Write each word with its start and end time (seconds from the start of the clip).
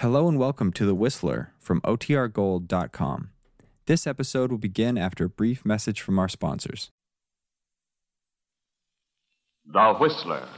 Hello 0.00 0.28
and 0.28 0.38
welcome 0.38 0.72
to 0.72 0.86
The 0.86 0.94
Whistler 0.94 1.52
from 1.58 1.82
OTRGold.com. 1.82 3.28
This 3.84 4.06
episode 4.06 4.50
will 4.50 4.56
begin 4.56 4.96
after 4.96 5.26
a 5.26 5.28
brief 5.28 5.62
message 5.62 6.00
from 6.00 6.18
our 6.18 6.26
sponsors. 6.26 6.90
The 9.70 9.92
Whistler. 10.00 10.48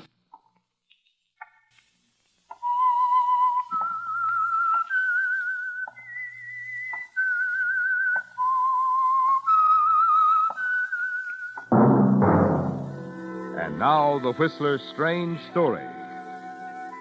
And 13.58 13.76
now, 13.76 14.20
the 14.22 14.34
Whistler's 14.38 14.82
strange 14.94 15.40
story 15.50 15.82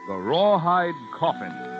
The 0.08 0.16
Rawhide 0.16 0.96
Coffin. 1.20 1.71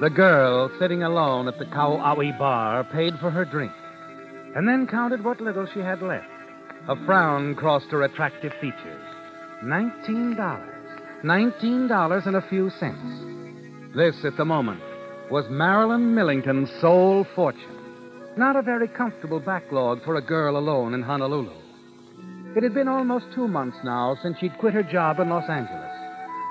The 0.00 0.10
girl, 0.10 0.70
sitting 0.78 1.02
alone 1.04 1.48
at 1.48 1.58
the 1.58 1.66
Kauaui 1.66 2.36
bar, 2.38 2.84
paid 2.84 3.14
for 3.20 3.30
her 3.30 3.44
drink 3.44 3.72
and 4.54 4.68
then 4.68 4.86
counted 4.86 5.22
what 5.22 5.40
little 5.40 5.66
she 5.66 5.80
had 5.80 6.00
left. 6.00 6.26
A 6.88 6.96
frown 7.04 7.54
crossed 7.54 7.90
her 7.90 8.02
attractive 8.02 8.52
features. 8.60 9.02
Nineteen 9.62 10.36
dollars. 10.36 10.70
Nineteen 11.22 11.88
dollars 11.88 12.24
and 12.26 12.36
a 12.36 12.48
few 12.48 12.70
cents. 12.70 13.96
This, 13.96 14.24
at 14.24 14.36
the 14.36 14.44
moment, 14.44 14.80
was 15.30 15.44
Marilyn 15.48 16.14
Millington's 16.14 16.70
sole 16.80 17.26
fortune. 17.34 17.78
Not 18.36 18.56
a 18.56 18.62
very 18.62 18.88
comfortable 18.88 19.40
backlog 19.40 20.04
for 20.04 20.16
a 20.16 20.22
girl 20.22 20.56
alone 20.56 20.94
in 20.94 21.02
Honolulu. 21.02 21.54
It 22.56 22.62
had 22.62 22.74
been 22.74 22.88
almost 22.88 23.26
two 23.34 23.48
months 23.48 23.78
now 23.84 24.16
since 24.22 24.38
she'd 24.38 24.58
quit 24.58 24.74
her 24.74 24.82
job 24.82 25.18
in 25.18 25.28
Los 25.28 25.48
Angeles, 25.48 25.90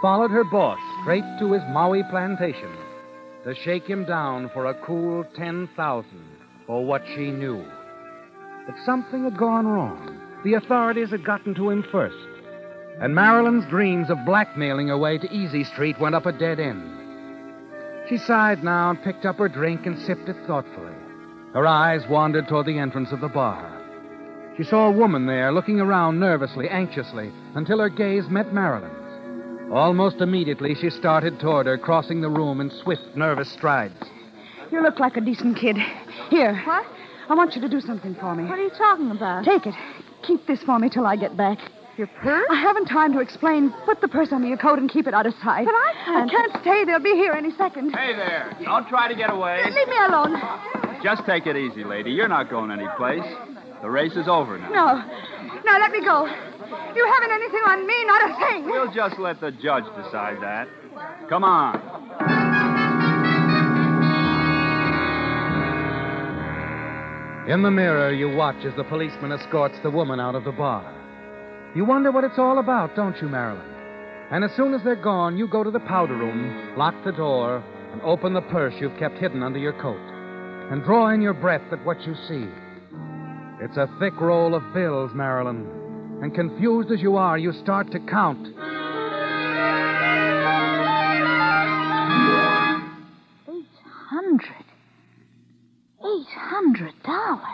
followed 0.02 0.32
her 0.32 0.44
boss 0.44 0.80
straight 1.02 1.24
to 1.40 1.54
his 1.54 1.62
Maui 1.70 2.04
plantation 2.10 2.70
to 3.44 3.56
shake 3.56 3.86
him 3.86 4.06
down 4.06 4.50
for 4.54 4.66
a 4.66 4.74
cool 4.86 5.26
10,000 5.36 6.06
for 6.66 6.86
what 6.86 7.04
she 7.16 7.32
knew. 7.32 7.64
But 8.66 8.76
something 8.86 9.24
had 9.24 9.38
gone 9.38 9.68
wrong. 9.68 10.20
The 10.44 10.54
authorities 10.54 11.10
had 11.10 11.26
gotten 11.26 11.54
to 11.56 11.70
him 11.70 11.84
first. 11.92 12.16
And 13.02 13.16
Marilyn's 13.16 13.70
dreams 13.70 14.10
of 14.10 14.26
blackmailing 14.26 14.88
her 14.88 14.98
way 14.98 15.18
to 15.18 15.34
Easy 15.34 15.64
Street 15.64 16.00
went 16.00 16.16
up 16.16 16.26
a 16.26 16.32
dead 16.32 16.60
end. 16.60 17.00
She 18.08 18.18
sighed 18.18 18.64
now 18.64 18.92
and 18.92 19.02
picked 19.02 19.26
up 19.26 19.38
her 19.38 19.50
drink 19.50 19.86
and 19.86 20.00
sipped 20.00 20.30
it 20.30 20.38
thoughtfully. 20.46 20.94
Her 21.54 21.68
eyes 21.68 22.08
wandered 22.08 22.48
toward 22.48 22.66
the 22.66 22.78
entrance 22.78 23.12
of 23.12 23.22
the 23.22 23.28
bar. 23.28 23.80
She 24.58 24.64
saw 24.64 24.88
a 24.88 24.92
woman 24.92 25.26
there 25.26 25.52
looking 25.52 25.80
around 25.80 26.20
nervously, 26.20 26.70
anxiously, 26.70 27.32
until 27.56 27.80
her 27.80 27.90
gaze 27.90 28.28
met 28.30 28.54
Marilyn's. 28.54 29.03
Almost 29.78 30.22
immediately, 30.22 30.76
she 30.76 30.92
started 30.92 31.40
toward 31.40 31.66
her, 31.66 31.80
crossing 31.80 32.22
the 32.22 32.30
room 32.30 32.62
in 32.62 32.70
swift, 32.84 33.02
nervous 33.16 33.52
strides. 33.52 33.96
You 34.72 34.84
look 34.84 35.00
like 35.00 35.18
a 35.18 35.22
decent 35.22 35.58
kid. 35.58 35.78
Here. 36.30 36.62
What? 36.66 36.86
I 37.28 37.34
want 37.34 37.56
you 37.56 37.62
to 37.62 37.68
do 37.70 37.82
something 37.82 38.14
for 38.16 38.36
me. 38.36 38.44
What 38.44 38.60
are 38.60 38.64
you 38.64 38.70
talking 38.78 39.10
about? 39.10 39.44
Take 39.46 39.66
it. 39.66 39.74
Keep 40.22 40.46
this 40.46 40.62
for 40.62 40.78
me 40.78 40.90
till 40.90 41.08
I 41.08 41.16
get 41.16 41.36
back. 41.36 41.58
Your 41.98 42.06
purse? 42.22 42.46
I 42.52 42.56
haven't 42.62 42.86
time 42.86 43.14
to 43.14 43.20
explain. 43.20 43.74
Put 43.86 44.00
the 44.02 44.08
purse 44.08 44.32
under 44.32 44.48
your 44.48 44.58
coat 44.58 44.78
and 44.78 44.90
keep 44.90 45.08
it 45.08 45.14
out 45.16 45.26
of 45.26 45.34
sight. 45.44 45.66
But 45.66 45.74
I 45.74 45.94
can't- 46.06 46.30
I 46.32 46.36
can't 46.36 46.62
stay. 46.62 46.86
They'll 46.86 47.00
be 47.00 47.16
here 47.16 47.34
any 47.34 47.52
second. 47.52 47.96
Hey 47.96 48.14
there. 48.14 48.56
Don't 48.64 48.88
try 48.88 49.08
to 49.08 49.16
get 49.16 49.32
away. 49.32 49.64
Leave 49.66 49.88
me 49.88 49.98
alone. 50.08 50.40
Just 51.02 51.26
take 51.26 51.48
it 51.48 51.56
easy, 51.56 51.84
lady. 51.84 52.12
You're 52.12 52.28
not 52.28 52.50
going 52.50 52.70
anyplace. 52.72 53.26
The 53.82 53.90
race 53.90 54.16
is 54.16 54.28
over 54.28 54.58
now. 54.60 54.70
No. 54.70 55.04
No, 55.66 55.72
let 55.80 55.92
me 55.92 56.02
go. 56.04 56.28
You 56.96 57.06
haven't 57.14 57.32
anything 57.32 57.62
on 57.68 57.88
me, 57.88 58.06
not 58.06 58.30
a 58.30 58.34
thing. 58.48 58.66
We'll 58.66 58.92
just 58.92 59.20
let 59.20 59.40
the 59.42 59.52
judge 59.52 59.86
decide 59.96 60.42
that. 60.42 60.68
Come 61.30 61.44
on. 61.44 61.80
In 67.50 67.62
the 67.62 67.72
mirror, 67.72 68.14
you 68.14 68.34
watch 68.36 68.64
as 68.66 68.74
the 68.78 68.86
policeman 68.86 69.34
escorts 69.34 69.76
the 69.84 69.92
woman 69.92 70.20
out 70.20 70.36
of 70.36 70.46
the 70.46 70.52
bar. 70.54 70.90
You 71.76 71.84
wonder 71.84 72.12
what 72.12 72.24
it's 72.24 72.40
all 72.40 72.60
about, 72.60 72.96
don't 72.96 73.20
you, 73.22 73.28
Marilyn? 73.28 73.70
And 74.32 74.44
as 74.44 74.52
soon 74.56 74.74
as 74.74 74.82
they're 74.84 74.96
gone, 74.96 75.38
you 75.38 75.48
go 75.48 75.64
to 75.64 75.72
the 75.72 75.82
powder 75.82 76.16
room, 76.16 76.78
lock 76.78 76.96
the 77.04 77.12
door, 77.12 77.62
and 77.92 78.02
open 78.02 78.34
the 78.34 78.42
purse 78.42 78.74
you've 78.80 78.98
kept 78.98 79.18
hidden 79.18 79.44
under 79.44 79.60
your 79.60 79.74
coat. 79.74 80.00
And 80.72 80.84
draw 80.84 81.10
in 81.10 81.22
your 81.22 81.34
breath 81.34 81.74
at 81.74 81.86
what 81.86 82.02
you 82.08 82.16
see. 82.28 82.48
It's 83.60 83.78
a 83.78 83.90
thick 84.00 84.20
roll 84.22 84.56
of 84.56 84.74
bills, 84.74 85.12
Marilyn. 85.14 85.83
And 86.22 86.34
confused 86.34 86.92
as 86.92 87.02
you 87.02 87.16
are, 87.16 87.38
you 87.38 87.52
start 87.54 87.92
to 87.92 88.00
count. 88.00 88.48
Eight 93.50 93.66
hundred. 94.10 94.66
Eight 96.06 96.28
hundred 96.30 96.94
dollars. 97.04 97.50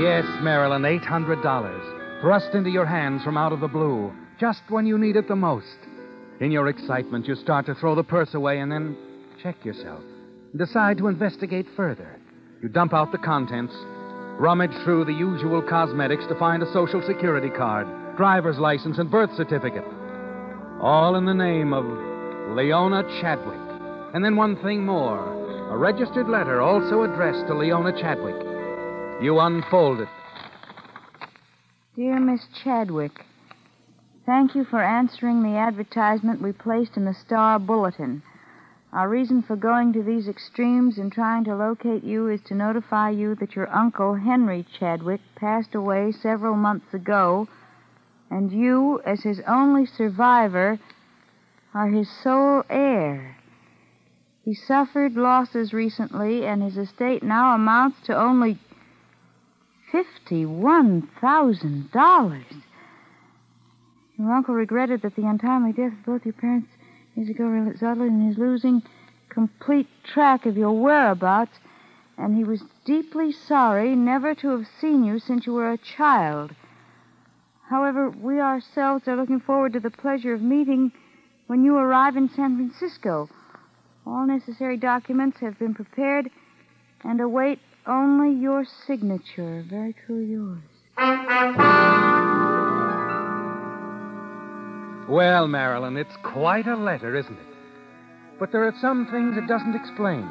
Yes, 0.00 0.24
Marilyn, 0.42 0.82
$800 0.82 1.98
thrust 2.20 2.54
into 2.54 2.70
your 2.70 2.86
hands 2.86 3.22
from 3.22 3.36
out 3.36 3.52
of 3.52 3.60
the 3.60 3.68
blue, 3.68 4.12
just 4.40 4.62
when 4.68 4.86
you 4.86 4.98
need 4.98 5.16
it 5.16 5.28
the 5.28 5.36
most. 5.36 5.76
In 6.40 6.50
your 6.50 6.68
excitement, 6.68 7.26
you 7.26 7.34
start 7.36 7.66
to 7.66 7.74
throw 7.74 7.94
the 7.94 8.02
purse 8.02 8.34
away 8.34 8.58
and 8.58 8.70
then 8.70 8.96
check 9.42 9.64
yourself. 9.64 10.02
Decide 10.56 10.98
to 10.98 11.08
investigate 11.08 11.66
further. 11.76 12.18
You 12.62 12.68
dump 12.68 12.92
out 12.92 13.12
the 13.12 13.18
contents, 13.18 13.74
rummage 14.38 14.74
through 14.84 15.04
the 15.04 15.12
usual 15.12 15.60
cosmetics 15.60 16.24
to 16.28 16.38
find 16.38 16.62
a 16.62 16.72
social 16.72 17.02
security 17.06 17.50
card, 17.50 17.88
driver's 18.16 18.58
license, 18.58 18.98
and 18.98 19.10
birth 19.10 19.30
certificate. 19.36 19.84
All 20.80 21.16
in 21.16 21.24
the 21.24 21.34
name 21.34 21.72
of 21.72 21.84
Leona 22.54 23.02
Chadwick. 23.20 23.58
And 24.14 24.24
then 24.24 24.36
one 24.36 24.56
thing 24.62 24.86
more 24.86 25.38
a 25.70 25.76
registered 25.76 26.28
letter 26.28 26.62
also 26.62 27.02
addressed 27.02 27.46
to 27.46 27.54
Leona 27.54 27.92
Chadwick. 28.00 28.36
You 29.22 29.38
unfold 29.40 30.00
it. 30.00 30.08
Dear 31.94 32.18
Miss 32.18 32.40
Chadwick, 32.64 33.26
thank 34.24 34.54
you 34.54 34.64
for 34.64 34.82
answering 34.82 35.42
the 35.42 35.58
advertisement 35.58 36.40
we 36.40 36.52
placed 36.52 36.96
in 36.96 37.04
the 37.04 37.12
Star 37.12 37.58
Bulletin. 37.58 38.22
Our 38.92 39.08
reason 39.08 39.42
for 39.42 39.54
going 39.54 39.92
to 39.92 40.02
these 40.02 40.28
extremes 40.28 40.96
in 40.96 41.10
trying 41.10 41.44
to 41.44 41.54
locate 41.54 42.04
you 42.04 42.28
is 42.28 42.40
to 42.44 42.54
notify 42.54 43.10
you 43.10 43.34
that 43.34 43.54
your 43.54 43.70
uncle, 43.70 44.14
Henry 44.14 44.64
Chadwick, 44.78 45.20
passed 45.36 45.74
away 45.74 46.10
several 46.10 46.56
months 46.56 46.94
ago, 46.94 47.48
and 48.30 48.50
you, 48.50 49.02
as 49.04 49.22
his 49.22 49.42
only 49.46 49.84
survivor, 49.84 50.78
are 51.74 51.88
his 51.88 52.08
sole 52.22 52.62
heir. 52.70 53.36
He 54.42 54.54
suffered 54.54 55.16
losses 55.16 55.74
recently, 55.74 56.46
and 56.46 56.62
his 56.62 56.78
estate 56.78 57.22
now 57.22 57.54
amounts 57.54 58.00
to 58.06 58.16
only 58.16 58.58
$51,000. 59.92 62.44
Your 64.16 64.32
uncle 64.32 64.54
regretted 64.54 65.02
that 65.02 65.14
the 65.14 65.26
untimely 65.26 65.72
death 65.72 65.92
of 65.92 66.06
both 66.06 66.24
your 66.24 66.32
parents 66.32 66.70
years 67.18 67.30
ago 67.30 67.44
resulted 67.44 68.06
in 68.06 68.28
his 68.28 68.38
losing 68.38 68.82
complete 69.28 69.88
track 70.04 70.46
of 70.46 70.56
your 70.56 70.72
whereabouts, 70.72 71.58
and 72.16 72.36
he 72.36 72.44
was 72.44 72.62
deeply 72.84 73.32
sorry 73.32 73.94
never 73.94 74.34
to 74.34 74.48
have 74.48 74.66
seen 74.80 75.04
you 75.04 75.18
since 75.18 75.46
you 75.46 75.52
were 75.52 75.72
a 75.72 75.78
child. 75.78 76.52
However, 77.68 78.08
we 78.08 78.40
ourselves 78.40 79.06
are 79.06 79.16
looking 79.16 79.40
forward 79.40 79.74
to 79.74 79.80
the 79.80 79.90
pleasure 79.90 80.32
of 80.32 80.40
meeting 80.40 80.92
when 81.48 81.64
you 81.64 81.76
arrive 81.76 82.16
in 82.16 82.28
San 82.30 82.56
Francisco. 82.56 83.28
All 84.06 84.26
necessary 84.26 84.76
documents 84.76 85.38
have 85.40 85.58
been 85.58 85.74
prepared 85.74 86.30
and 87.04 87.20
await 87.20 87.58
only 87.86 88.32
your 88.32 88.64
signature. 88.86 89.64
Very 89.68 89.94
truly 90.06 90.26
yours. 90.26 90.58
Well, 95.08 95.48
Marilyn, 95.48 95.96
it's 95.96 96.16
quite 96.22 96.66
a 96.66 96.76
letter, 96.76 97.16
isn't 97.16 97.32
it? 97.32 97.46
But 98.38 98.52
there 98.52 98.64
are 98.64 98.74
some 98.80 99.06
things 99.10 99.38
it 99.38 99.48
doesn't 99.48 99.74
explain. 99.74 100.28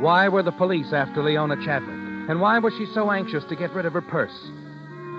Why 0.00 0.28
were 0.28 0.42
the 0.42 0.50
police 0.50 0.92
after 0.92 1.22
Leona 1.22 1.54
Chadwick? 1.64 1.94
And 2.28 2.40
why 2.40 2.58
was 2.58 2.72
she 2.76 2.86
so 2.92 3.12
anxious 3.12 3.44
to 3.48 3.54
get 3.54 3.72
rid 3.72 3.86
of 3.86 3.92
her 3.92 4.02
purse? 4.02 4.34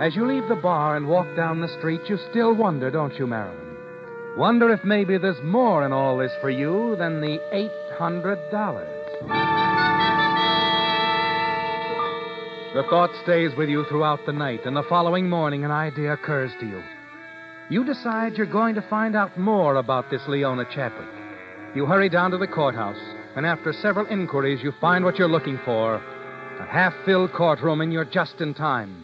As 0.01 0.17
you 0.17 0.27
leave 0.27 0.49
the 0.49 0.55
bar 0.61 0.97
and 0.97 1.07
walk 1.07 1.33
down 1.37 1.61
the 1.61 1.77
street, 1.79 2.01
you 2.09 2.17
still 2.29 2.53
wonder, 2.53 2.91
don't 2.91 3.17
you, 3.17 3.25
Marilyn? 3.25 3.77
Wonder 4.37 4.69
if 4.73 4.83
maybe 4.83 5.17
there's 5.17 5.41
more 5.41 5.85
in 5.85 5.93
all 5.93 6.17
this 6.17 6.33
for 6.41 6.49
you 6.49 6.97
than 6.97 7.21
the 7.21 7.39
$800. 7.97 8.51
The 12.73 12.83
thought 12.89 13.11
stays 13.23 13.55
with 13.57 13.69
you 13.69 13.85
throughout 13.85 14.25
the 14.25 14.33
night, 14.33 14.65
and 14.65 14.75
the 14.75 14.83
following 14.89 15.29
morning 15.29 15.63
an 15.63 15.71
idea 15.71 16.11
occurs 16.11 16.51
to 16.59 16.65
you. 16.65 16.83
You 17.69 17.83
decide 17.83 18.33
you're 18.37 18.45
going 18.45 18.75
to 18.75 18.81
find 18.89 19.15
out 19.15 19.39
more 19.39 19.77
about 19.77 20.11
this 20.11 20.21
Leona 20.27 20.65
Chadwick. 20.65 21.09
You 21.73 21.87
hurry 21.87 22.09
down 22.09 22.29
to 22.31 22.37
the 22.37 22.47
courthouse, 22.47 23.01
and 23.35 23.43
after 23.43 23.73
several 23.73 24.05
inquiries, 24.05 24.61
you 24.61 24.71
find 24.79 25.03
what 25.03 25.17
you're 25.17 25.27
looking 25.27 25.59
for 25.65 25.95
A 25.95 26.65
half 26.65 26.93
filled 27.05 27.33
courtroom, 27.33 27.81
and 27.81 27.91
you're 27.91 28.05
just 28.05 28.39
in 28.39 28.53
time. 28.53 29.03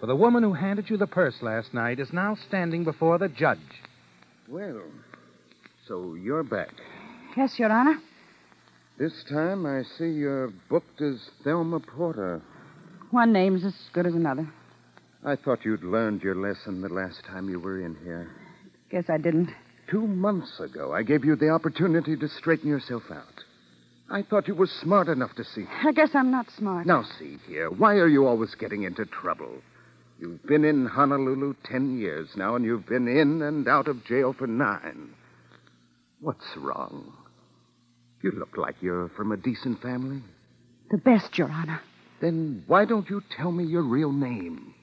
For 0.00 0.06
the 0.06 0.16
woman 0.16 0.42
who 0.42 0.52
handed 0.52 0.90
you 0.90 0.96
the 0.96 1.06
purse 1.06 1.36
last 1.42 1.72
night 1.72 2.00
is 2.00 2.12
now 2.12 2.36
standing 2.48 2.82
before 2.82 3.18
the 3.18 3.28
judge. 3.28 3.58
Well, 4.48 4.82
so 5.86 6.14
you're 6.14 6.42
back. 6.42 6.70
Yes, 7.36 7.56
Your 7.58 7.70
Honor. 7.70 7.98
This 8.98 9.24
time 9.30 9.64
I 9.64 9.84
see 9.96 10.10
you're 10.10 10.52
booked 10.68 11.00
as 11.00 11.30
Thelma 11.44 11.78
Porter. 11.80 12.42
One 13.12 13.32
name's 13.32 13.64
as 13.64 13.74
good 13.92 14.06
as 14.06 14.14
another. 14.14 14.46
I 15.24 15.36
thought 15.36 15.64
you'd 15.64 15.84
learned 15.84 16.22
your 16.22 16.34
lesson 16.34 16.80
the 16.82 16.88
last 16.88 17.24
time 17.24 17.48
you 17.48 17.60
were 17.60 17.80
in 17.80 17.94
here. 18.02 18.30
Guess 18.90 19.04
I 19.08 19.18
didn't. 19.18 19.50
Two 19.88 20.06
months 20.06 20.58
ago, 20.58 20.92
I 20.92 21.02
gave 21.02 21.24
you 21.24 21.36
the 21.36 21.50
opportunity 21.50 22.16
to 22.16 22.28
straighten 22.28 22.68
yourself 22.68 23.04
out. 23.10 23.44
I 24.10 24.22
thought 24.22 24.48
you 24.48 24.54
were 24.54 24.66
smart 24.66 25.08
enough 25.08 25.34
to 25.36 25.44
see. 25.44 25.64
I 25.84 25.92
guess 25.92 26.10
I'm 26.14 26.30
not 26.30 26.46
smart. 26.50 26.86
Now, 26.86 27.04
see 27.18 27.38
here. 27.46 27.70
Why 27.70 27.94
are 27.94 28.08
you 28.08 28.26
always 28.26 28.54
getting 28.56 28.82
into 28.82 29.06
trouble? 29.06 29.62
You've 30.18 30.42
been 30.44 30.64
in 30.64 30.86
Honolulu 30.86 31.54
ten 31.64 31.98
years 31.98 32.28
now, 32.36 32.56
and 32.56 32.64
you've 32.64 32.86
been 32.86 33.08
in 33.08 33.42
and 33.42 33.66
out 33.68 33.88
of 33.88 34.04
jail 34.04 34.34
for 34.36 34.46
nine. 34.46 35.14
What's 36.20 36.56
wrong? 36.56 37.12
You 38.22 38.32
look 38.32 38.56
like 38.56 38.76
you're 38.80 39.08
from 39.16 39.32
a 39.32 39.36
decent 39.36 39.80
family. 39.82 40.22
The 40.90 40.98
best, 40.98 41.38
Your 41.38 41.50
Honor. 41.50 41.80
Then 42.20 42.64
why 42.66 42.84
don't 42.84 43.08
you 43.08 43.22
tell 43.36 43.50
me 43.50 43.64
your 43.64 43.82
real 43.82 44.12
name? 44.12 44.74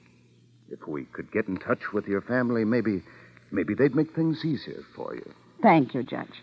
If 0.70 0.86
we 0.86 1.04
could 1.06 1.32
get 1.32 1.48
in 1.48 1.58
touch 1.58 1.92
with 1.92 2.06
your 2.06 2.20
family, 2.20 2.64
maybe 2.64 3.02
maybe 3.50 3.74
they'd 3.74 3.94
make 3.94 4.14
things 4.14 4.44
easier 4.44 4.82
for 4.94 5.14
you. 5.14 5.32
Thank 5.62 5.94
you, 5.94 6.02
Judge. 6.02 6.42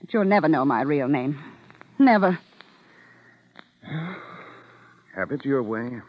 But 0.00 0.12
you'll 0.12 0.24
never 0.24 0.48
know 0.48 0.64
my 0.64 0.82
real 0.82 1.08
name. 1.08 1.42
Never. 1.98 2.38
Have 5.14 5.30
it 5.30 5.44
your 5.44 5.62
way. 5.62 6.00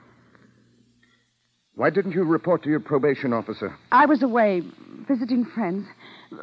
Why 1.76 1.90
didn't 1.90 2.12
you 2.14 2.24
report 2.24 2.64
to 2.64 2.70
your 2.70 2.80
probation 2.80 3.32
officer? 3.34 3.78
I 3.92 4.06
was 4.08 4.24
away 4.24 4.64
visiting 5.08 5.46
friends, 5.46 5.88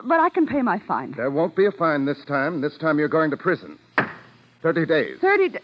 but 0.04 0.20
I 0.20 0.30
can 0.30 0.46
pay 0.46 0.62
my 0.62 0.80
fine. 0.86 1.12
There 1.16 1.30
won't 1.30 1.56
be 1.56 1.66
a 1.66 1.72
fine 1.72 2.06
this 2.06 2.24
time. 2.26 2.60
This 2.60 2.78
time 2.78 2.98
you're 2.98 3.08
going 3.08 3.30
to 3.32 3.36
prison. 3.36 3.78
Thirty 4.62 4.86
days. 4.86 5.18
Thirty. 5.20 5.50
Da- 5.50 5.60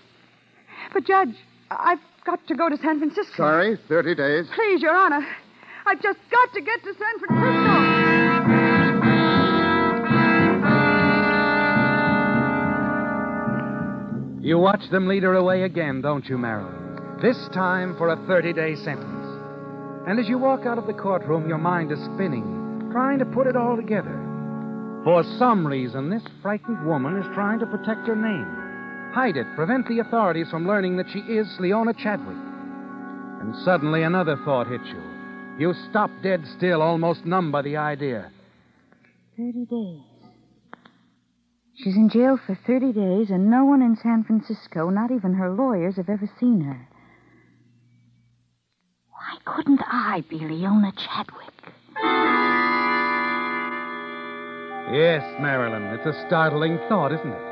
but, 0.92 1.04
Judge, 1.06 1.34
I've 1.70 2.00
got 2.30 2.46
to 2.46 2.54
go 2.54 2.68
to 2.68 2.76
San 2.76 2.98
Francisco. 2.98 3.36
Sorry, 3.36 3.76
thirty 3.88 4.14
days. 4.14 4.46
Please, 4.54 4.80
Your 4.82 4.94
Honor. 4.94 5.26
I've 5.86 6.00
just 6.00 6.18
got 6.30 6.52
to 6.54 6.60
get 6.60 6.82
to 6.84 6.92
San 6.94 7.18
Francisco. 7.18 8.20
You 14.42 14.58
watch 14.58 14.88
them 14.90 15.08
lead 15.08 15.22
her 15.22 15.34
away 15.34 15.62
again, 15.62 16.00
don't 16.00 16.26
you, 16.26 16.38
Marilyn? 16.38 17.18
This 17.20 17.36
time 17.52 17.96
for 17.96 18.08
a 18.08 18.26
30 18.26 18.52
day 18.52 18.74
sentence. 18.76 19.26
And 20.06 20.18
as 20.18 20.28
you 20.28 20.38
walk 20.38 20.66
out 20.66 20.78
of 20.78 20.86
the 20.86 20.94
courtroom, 20.94 21.48
your 21.48 21.58
mind 21.58 21.92
is 21.92 21.98
spinning, 22.14 22.88
trying 22.90 23.18
to 23.18 23.26
put 23.26 23.46
it 23.46 23.56
all 23.56 23.76
together. 23.76 24.16
For 25.04 25.22
some 25.38 25.66
reason, 25.66 26.10
this 26.10 26.22
frightened 26.42 26.86
woman 26.86 27.16
is 27.16 27.26
trying 27.34 27.58
to 27.60 27.66
protect 27.66 28.06
her 28.06 28.16
name, 28.16 28.59
hide 29.12 29.36
it, 29.36 29.46
prevent 29.56 29.88
the 29.88 30.00
authorities 30.00 30.48
from 30.50 30.66
learning 30.66 30.96
that 30.96 31.10
she 31.12 31.20
is 31.20 31.46
Leona 31.58 31.92
Chadwick. 31.94 32.36
And 33.40 33.54
suddenly 33.64 34.02
another 34.02 34.36
thought 34.44 34.66
hits 34.66 34.86
you. 34.86 35.02
You 35.58 35.74
stop 35.90 36.10
dead 36.22 36.42
still, 36.56 36.82
almost 36.82 37.24
numb 37.24 37.52
by 37.52 37.62
the 37.62 37.76
idea. 37.76 38.30
Thirty 39.36 39.64
days. 39.64 40.02
She's 41.76 41.96
in 41.96 42.10
jail 42.10 42.38
for 42.46 42.58
30 42.66 42.92
days, 42.92 43.30
and 43.30 43.50
no 43.50 43.64
one 43.64 43.80
in 43.80 43.96
San 44.02 44.22
Francisco, 44.24 44.90
not 44.90 45.10
even 45.10 45.32
her 45.34 45.50
lawyers, 45.50 45.96
have 45.96 46.10
ever 46.10 46.30
seen 46.38 46.60
her. 46.60 46.88
Why 49.10 49.38
couldn't 49.46 49.80
I 49.86 50.22
be 50.28 50.38
Leona 50.38 50.92
Chadwick? 50.92 51.46
Yes, 54.92 55.22
Marilyn, 55.40 55.84
it's 55.94 56.06
a 56.06 56.26
startling 56.26 56.78
thought, 56.88 57.12
isn't 57.12 57.32
it? 57.32 57.49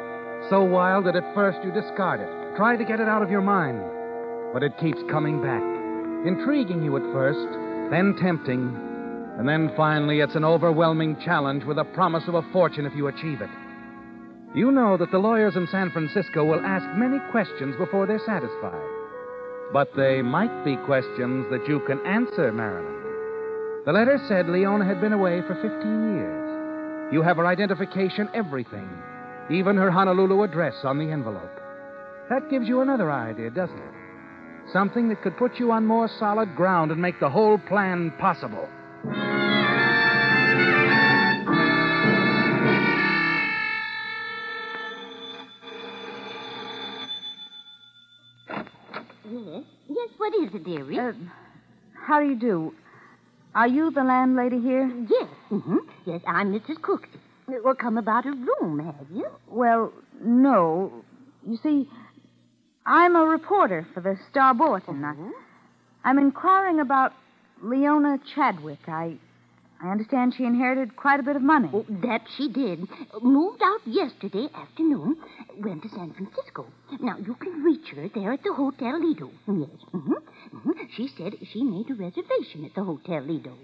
So 0.51 0.63
wild 0.63 1.07
that 1.07 1.17
at 1.17 1.35
first 1.35 1.59
you 1.65 1.73
discard 1.73 2.21
it, 2.21 2.57
try 2.57 2.77
to 2.77 2.85
get 2.85 3.01
it 3.01 3.09
out 3.09 3.23
of 3.23 3.31
your 3.31 3.43
mind. 3.43 3.83
But 4.53 4.63
it 4.63 4.79
keeps 4.79 4.99
coming 5.11 5.43
back, 5.43 5.63
intriguing 6.27 6.83
you 6.83 6.97
at 6.97 7.13
first, 7.13 7.49
then 7.91 8.17
tempting, 8.23 8.75
and 9.39 9.49
then 9.49 9.71
finally 9.77 10.21
it's 10.21 10.35
an 10.35 10.45
overwhelming 10.45 11.17
challenge 11.25 11.65
with 11.65 11.79
a 11.79 11.85
promise 11.85 12.25
of 12.29 12.35
a 12.35 12.43
fortune 12.53 12.87
if 12.87 12.95
you 12.97 13.09
achieve 13.09 13.41
it. 13.41 13.51
You 14.55 14.73
know 14.73 14.97
that 14.97 15.11
the 15.11 15.19
lawyers 15.19 15.55
in 15.57 15.69
San 15.71 15.91
Francisco 15.91 16.45
will 16.45 16.65
ask 16.65 16.87
many 16.97 17.19
questions 17.31 17.77
before 17.77 18.07
they're 18.07 18.19
satisfied. 18.25 18.89
But 19.73 19.95
they 19.95 20.23
might 20.23 20.65
be 20.65 20.77
questions 20.87 21.47
that 21.51 21.69
you 21.69 21.81
can 21.87 22.01
answer, 22.07 22.51
Marilyn. 22.51 22.95
The 23.85 23.93
letter 23.93 24.19
said 24.29 24.49
Leona 24.49 24.87
had 24.87 25.01
been 25.01 25.13
away 25.13 25.43
for 25.43 25.55
15 25.55 26.17
years. 26.17 27.13
You 27.13 27.23
have 27.23 27.37
her 27.37 27.47
identification, 27.47 28.29
everything, 28.35 28.89
even 29.51 29.77
her 29.77 29.91
Honolulu 29.91 30.43
address 30.43 30.75
on 30.85 30.99
the 30.99 31.11
envelope. 31.11 31.61
That 32.31 32.51
gives 32.51 32.69
you 32.69 32.81
another 32.81 33.11
idea, 33.11 33.51
doesn't 33.51 33.79
it? 33.79 33.95
Something 34.73 35.09
that 35.09 35.23
could 35.23 35.37
put 35.37 35.59
you 35.59 35.73
on 35.73 35.87
more 35.87 36.09
solid 36.19 36.55
ground 36.55 36.91
and 36.91 37.01
make 37.01 37.19
the 37.21 37.31
whole 37.31 37.57
plan 37.59 38.13
possible. 38.19 38.69
Yes? 49.31 49.65
Yes, 49.89 50.09
what 50.17 50.35
is 50.35 50.55
it, 50.55 50.65
dearie? 50.65 50.99
Uh, 50.99 51.13
how 52.07 52.21
do 52.21 52.27
you 52.27 52.37
do? 52.37 52.75
Are 53.55 53.69
you 53.69 53.91
the 53.91 54.05
landlady 54.05 54.61
here? 54.61 54.91
yes. 55.09 55.29
Mm-hmm. 55.51 55.77
Yes, 56.07 56.21
I'm 56.27 56.53
Mrs. 56.53 56.81
Cook. 56.83 57.09
Well, 57.49 57.75
come 57.75 57.97
about 57.97 58.27
a 58.27 58.33
room, 58.33 58.79
have 58.85 59.07
you? 59.11 59.27
Well, 59.49 59.93
no. 60.23 60.93
You 61.47 61.59
see, 61.63 61.89
I'm 62.85 63.17
a 63.17 63.25
reporter 63.25 63.87
for 63.95 64.01
the 64.01 64.17
Star 64.31 64.53
Bulletin. 64.53 65.03
I, 65.03 65.15
I'm 66.09 66.19
inquiring 66.19 66.81
about 66.81 67.13
Leona 67.63 68.19
Chadwick. 68.35 68.81
I, 68.87 69.17
I 69.83 69.91
understand 69.91 70.35
she 70.37 70.45
inherited 70.45 70.95
quite 70.95 71.21
a 71.21 71.23
bit 71.23 71.37
of 71.37 71.43
money. 71.43 71.71
Oh, 71.73 71.87
that 72.03 72.21
she 72.37 72.49
did. 72.53 72.87
Moved 73.23 73.63
out 73.65 73.81
yesterday 73.87 74.49
afternoon. 74.55 75.17
Went 75.59 75.83
to 75.85 75.89
San 75.89 76.13
Francisco. 76.13 76.67
Now, 77.01 77.17
you 77.17 77.35
can 77.35 77.63
reach 77.63 77.89
her 77.97 78.11
there 78.15 78.33
at 78.35 78.43
the 78.43 78.53
Hotel 78.53 79.01
Lido. 79.01 79.31
Yes. 79.47 79.71
Mm-hmm. 79.95 80.13
Mm-hmm. 80.13 80.71
She 80.97 81.09
said 81.17 81.33
she 81.51 81.63
made 81.63 81.91
a 81.91 81.95
reservation 81.95 82.67
at 82.67 82.75
the 82.75 82.85
Hotel 82.85 83.23
Lido. 83.23 83.55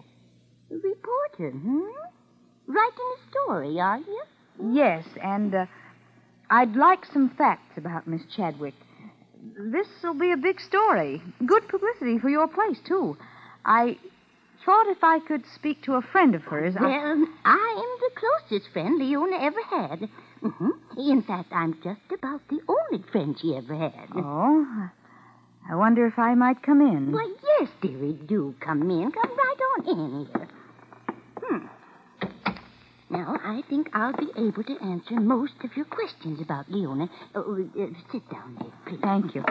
Reporter, 0.71 1.51
hmm? 1.51 1.83
Writing 2.67 2.99
a 3.17 3.31
story, 3.31 3.81
are 3.81 3.99
you? 3.99 4.23
Yes, 4.73 5.05
and 5.23 5.55
uh, 5.55 5.67
I'd 6.51 6.75
like 6.77 7.05
some 7.13 7.31
facts 7.37 7.77
about 7.77 8.07
Miss 8.07 8.23
Chadwick. 8.35 8.75
This 9.59 9.87
will 10.03 10.15
be 10.15 10.33
a 10.33 10.37
big 10.37 10.61
story. 10.61 11.21
Good 11.45 11.69
publicity 11.69 12.19
for 12.19 12.31
your 12.31 12.49
place, 12.49 12.79
too. 12.87 13.17
I 13.65 13.99
thought 14.65 14.87
if 14.89 15.03
I 15.05 15.19
could 15.21 15.45
speak 15.55 15.83
to 15.83 15.95
a 15.95 16.03
friend 16.03 16.35
of 16.35 16.43
hers. 16.45 16.75
Well, 16.81 17.27
I 17.45 17.85
am 17.85 17.99
the 18.01 18.21
closest 18.49 18.73
friend 18.73 18.99
Leona 18.99 19.37
ever 19.43 19.63
had. 19.69 20.09
hmm 20.41 20.71
In 20.97 21.23
fact, 21.23 21.53
I'm 21.53 21.75
just 21.83 22.01
about 22.13 22.41
the 22.49 22.61
only 22.69 23.05
friend 23.13 23.37
she 23.39 23.55
ever 23.55 23.75
had. 23.75 24.09
Oh, 24.15 24.89
I 25.71 25.75
wonder 25.75 26.07
if 26.07 26.19
I 26.19 26.35
might 26.35 26.63
come 26.63 26.81
in. 26.81 27.13
Why, 27.13 27.31
yes, 27.61 27.69
dearie, 27.83 28.19
do 28.27 28.55
come 28.61 28.83
in. 28.91 29.11
Come 29.13 29.31
right 29.37 29.57
on 29.79 29.89
in 29.99 30.27
here. 30.27 30.49
Now, 33.15 33.39
I 33.45 33.63
think 33.71 33.91
I'll 33.93 34.13
be 34.13 34.27
able 34.37 34.65
to 34.65 34.77
answer 34.83 35.21
most 35.21 35.53
of 35.63 35.77
your 35.77 35.85
questions 35.85 36.41
about 36.43 36.69
Leona. 36.69 37.09
Oh, 37.37 37.63
uh, 37.63 37.87
sit 38.11 38.29
down 38.29 38.57
there, 38.59 38.73
please. 38.87 38.99
Thank 39.03 39.37
you. 39.37 39.45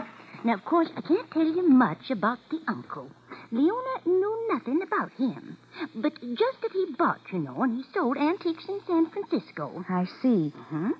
Now, 0.44 0.56
of 0.56 0.66
course, 0.66 0.90
I 0.98 1.02
can't 1.02 1.32
tell 1.32 1.46
you 1.46 1.70
much 1.70 2.12
about 2.12 2.40
the 2.52 2.60
uncle. 2.68 3.10
Leona 3.52 4.02
knew 4.06 4.50
nothing 4.52 4.82
about 4.82 5.14
him. 5.14 5.56
But 5.96 6.14
just 6.22 6.60
that 6.62 6.74
he 6.74 6.88
bought, 6.98 7.22
you 7.32 7.40
know, 7.40 7.64
and 7.64 7.78
he 7.78 7.84
sold 7.94 8.18
antiques 8.18 8.66
in 8.68 8.82
San 8.86 9.10
Francisco. 9.10 9.86
I 9.88 10.08
see. 10.22 10.50
Hmm? 10.68 10.92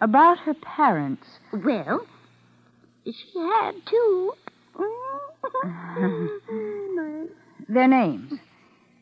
About 0.00 0.38
her 0.38 0.54
parents. 0.54 1.26
Well, 1.52 2.06
she 3.04 3.32
had 3.34 3.72
two. 3.90 4.34
Their 7.68 7.88
names. 7.88 8.34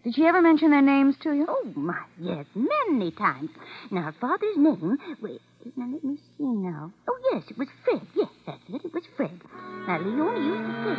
Did 0.04 0.14
she 0.14 0.24
ever 0.26 0.40
mention 0.40 0.70
their 0.70 0.80
names 0.82 1.16
to 1.22 1.32
you? 1.32 1.44
Oh, 1.48 1.70
my, 1.74 1.98
yes, 2.18 2.46
many 2.54 3.10
times. 3.10 3.50
Now, 3.90 4.02
her 4.02 4.14
father's 4.20 4.56
name, 4.56 4.98
wait, 5.20 5.42
now 5.76 5.88
let 5.92 6.02
me 6.02 6.16
see 6.38 6.44
now. 6.44 6.92
Oh, 7.06 7.18
yes, 7.32 7.42
it 7.50 7.58
was 7.58 7.68
Fred. 7.84 8.00
Yes, 8.14 8.28
that's 8.46 8.62
it, 8.68 8.84
it 8.84 8.94
was 8.94 9.04
Fred. 9.16 9.40
Now, 9.86 9.98
Leona 9.98 10.40
used 10.40 10.64
to 10.64 10.72
say, 10.84 10.96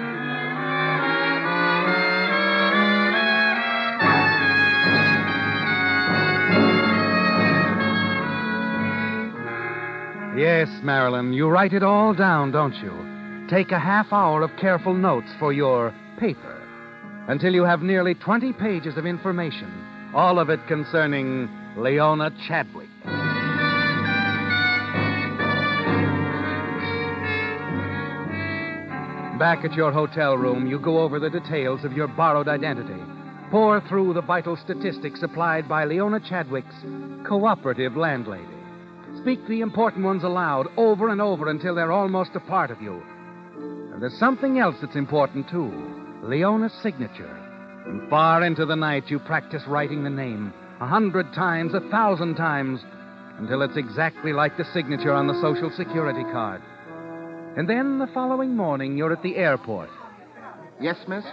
Yes, 10.38 10.70
Marilyn, 10.84 11.34
you 11.34 11.50
write 11.50 11.74
it 11.74 11.84
all 11.84 12.14
down, 12.14 12.52
don't 12.52 12.76
you? 12.76 13.12
take 13.52 13.74
a 13.74 13.80
half 13.80 14.14
hour 14.14 14.44
of 14.44 14.50
careful 14.56 14.94
notes 14.94 15.28
for 15.38 15.52
your 15.52 15.94
paper 16.18 16.61
until 17.28 17.54
you 17.54 17.64
have 17.64 17.82
nearly 17.82 18.16
20 18.16 18.54
pages 18.54 18.98
of 18.98 19.06
information, 19.06 20.12
all 20.14 20.40
of 20.40 20.50
it 20.50 20.60
concerning 20.68 21.50
Leona 21.78 22.32
Chadwick. 22.48 22.90
Back 29.40 29.66
at 29.66 29.74
your 29.74 29.92
hotel 29.92 30.38
room, 30.38 30.68
you 30.68 30.78
go 30.80 31.00
over 31.00 31.20
the 31.20 31.30
details 31.30 31.84
of 31.84 31.94
your 31.94 32.08
borrowed 32.08 32.48
identity, 32.48 33.02
pour 33.50 33.82
through 33.88 34.14
the 34.14 34.22
vital 34.22 34.56
statistics 34.56 35.20
supplied 35.20 35.68
by 35.68 35.86
Leona 35.86 36.20
Chadwick's 36.20 36.76
cooperative 37.28 37.96
landlady. 37.96 38.46
Speak 39.22 39.46
the 39.48 39.62
important 39.62 40.06
ones 40.06 40.24
aloud 40.24 40.68
over 40.78 41.10
and 41.10 41.22
over 41.22 41.50
until 41.50 41.76
they're 41.76 41.92
almost 41.92 42.32
a 42.36 42.40
part 42.40 42.72
of 42.72 42.82
you. 42.82 43.02
And 43.94 44.02
there's 44.02 44.18
something 44.20 44.60
else 44.60 44.76
that's 44.82 44.96
important, 44.96 45.50
too 45.50 46.01
Leona's 46.24 46.74
signature. 46.82 47.38
And 47.86 48.10
far 48.10 48.44
into 48.44 48.66
the 48.66 48.76
night, 48.76 49.10
you 49.10 49.20
practice 49.20 49.64
writing 49.68 50.04
the 50.04 50.10
name 50.10 50.54
a 50.80 50.88
hundred 50.88 51.34
times, 51.34 51.74
a 51.74 51.80
thousand 51.90 52.36
times, 52.36 52.80
until 53.38 53.62
it's 53.62 53.78
exactly 53.78 54.34
like 54.34 54.58
the 54.58 54.66
signature 54.74 55.14
on 55.14 55.28
the 55.28 55.40
Social 55.42 55.72
Security 55.76 56.24
card. 56.32 56.62
And 57.58 57.70
then 57.70 58.00
the 58.00 58.08
following 58.14 58.56
morning, 58.56 58.98
you're 58.98 59.12
at 59.12 59.24
the 59.24 59.36
airport. 59.36 59.90
Yes, 60.80 60.98
miss? 61.08 61.26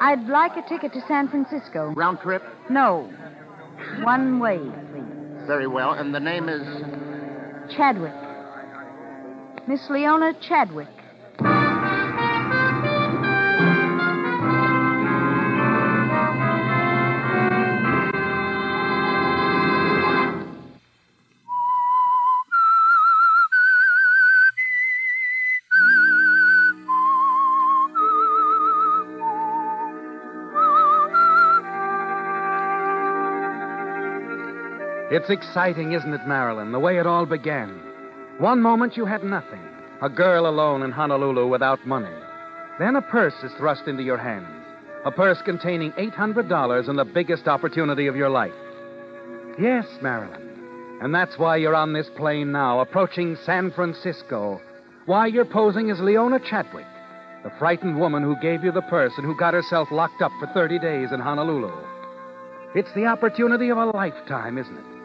I'd 0.00 0.26
like 0.26 0.56
a 0.56 0.68
ticket 0.68 0.92
to 0.94 1.00
San 1.06 1.28
Francisco. 1.28 1.92
Round 1.96 2.18
trip? 2.20 2.42
No. 2.70 3.12
One 4.02 4.40
way, 4.40 4.58
please. 4.58 5.46
Very 5.46 5.66
well. 5.66 5.92
And 5.92 6.14
the 6.14 6.20
name 6.20 6.48
is. 6.48 6.62
Chadwick. 7.76 8.14
Miss 9.68 9.80
Leona 9.90 10.32
Chadwick. 10.40 10.88
It's 35.18 35.30
exciting, 35.30 35.94
isn't 35.94 36.14
it, 36.14 36.28
Marilyn, 36.28 36.70
the 36.70 36.78
way 36.78 36.98
it 36.98 37.06
all 37.06 37.26
began? 37.26 37.70
One 38.38 38.62
moment 38.62 38.96
you 38.96 39.04
had 39.04 39.24
nothing, 39.24 39.60
a 40.00 40.08
girl 40.08 40.46
alone 40.46 40.84
in 40.84 40.92
Honolulu 40.92 41.48
without 41.48 41.84
money. 41.84 42.14
Then 42.78 42.94
a 42.94 43.02
purse 43.02 43.34
is 43.42 43.50
thrust 43.58 43.88
into 43.88 44.04
your 44.04 44.16
hands, 44.16 44.64
a 45.04 45.10
purse 45.10 45.42
containing 45.44 45.90
$800 45.94 46.88
and 46.88 46.96
the 46.96 47.04
biggest 47.04 47.48
opportunity 47.48 48.06
of 48.06 48.14
your 48.14 48.30
life. 48.30 48.52
Yes, 49.58 49.86
Marilyn. 50.00 50.40
And 51.02 51.12
that's 51.12 51.36
why 51.36 51.56
you're 51.56 51.74
on 51.74 51.92
this 51.92 52.08
plane 52.16 52.52
now, 52.52 52.78
approaching 52.78 53.36
San 53.44 53.72
Francisco. 53.72 54.60
Why 55.06 55.26
you're 55.26 55.44
posing 55.44 55.90
as 55.90 55.98
Leona 55.98 56.38
Chadwick, 56.48 56.86
the 57.42 57.50
frightened 57.58 57.98
woman 57.98 58.22
who 58.22 58.36
gave 58.40 58.62
you 58.62 58.70
the 58.70 58.82
purse 58.82 59.14
and 59.16 59.26
who 59.26 59.36
got 59.36 59.52
herself 59.52 59.88
locked 59.90 60.22
up 60.22 60.30
for 60.38 60.46
30 60.54 60.78
days 60.78 61.10
in 61.10 61.18
Honolulu. 61.18 61.72
It's 62.76 62.92
the 62.94 63.06
opportunity 63.06 63.70
of 63.70 63.78
a 63.78 63.86
lifetime, 63.86 64.58
isn't 64.58 64.78
it? 64.78 64.97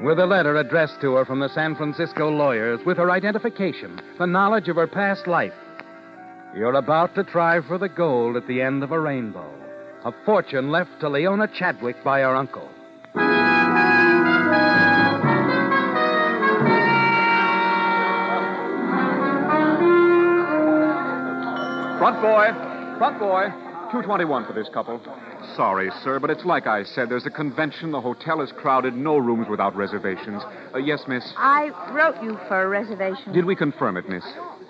With 0.00 0.18
a 0.18 0.26
letter 0.26 0.56
addressed 0.56 1.00
to 1.00 1.14
her 1.14 1.24
from 1.24 1.40
the 1.40 1.48
San 1.48 1.74
Francisco 1.74 2.28
lawyers, 2.28 2.80
with 2.84 2.98
her 2.98 3.10
identification, 3.10 3.98
the 4.18 4.26
knowledge 4.26 4.68
of 4.68 4.76
her 4.76 4.86
past 4.86 5.26
life, 5.26 5.54
you're 6.54 6.74
about 6.74 7.14
to 7.14 7.24
try 7.24 7.60
for 7.66 7.78
the 7.78 7.88
gold 7.88 8.36
at 8.36 8.46
the 8.46 8.60
end 8.60 8.82
of 8.82 8.92
a 8.92 9.00
rainbow. 9.00 9.50
A 10.04 10.12
fortune 10.26 10.70
left 10.70 11.00
to 11.00 11.08
Leona 11.08 11.48
Chadwick 11.48 11.96
by 12.04 12.20
her 12.20 12.36
uncle. 12.36 12.68
Front 21.98 22.20
boy. 22.20 22.98
Front 22.98 23.18
boy. 23.18 23.65
221 23.90 24.46
for 24.46 24.52
this 24.52 24.68
couple. 24.72 25.00
Sorry, 25.54 25.90
sir, 26.02 26.18
but 26.18 26.30
it's 26.30 26.44
like 26.44 26.66
I 26.66 26.82
said. 26.84 27.08
There's 27.08 27.26
a 27.26 27.30
convention. 27.30 27.92
The 27.92 28.00
hotel 28.00 28.40
is 28.40 28.52
crowded. 28.52 28.94
No 28.94 29.16
rooms 29.16 29.46
without 29.48 29.76
reservations. 29.76 30.42
Uh, 30.74 30.78
yes, 30.78 31.04
miss. 31.06 31.24
I 31.36 31.70
wrote 31.92 32.22
you 32.22 32.38
for 32.48 32.62
a 32.62 32.68
reservation. 32.68 33.32
Did 33.32 33.44
we 33.44 33.54
confirm 33.54 33.96
it, 33.96 34.08
miss? 34.08 34.24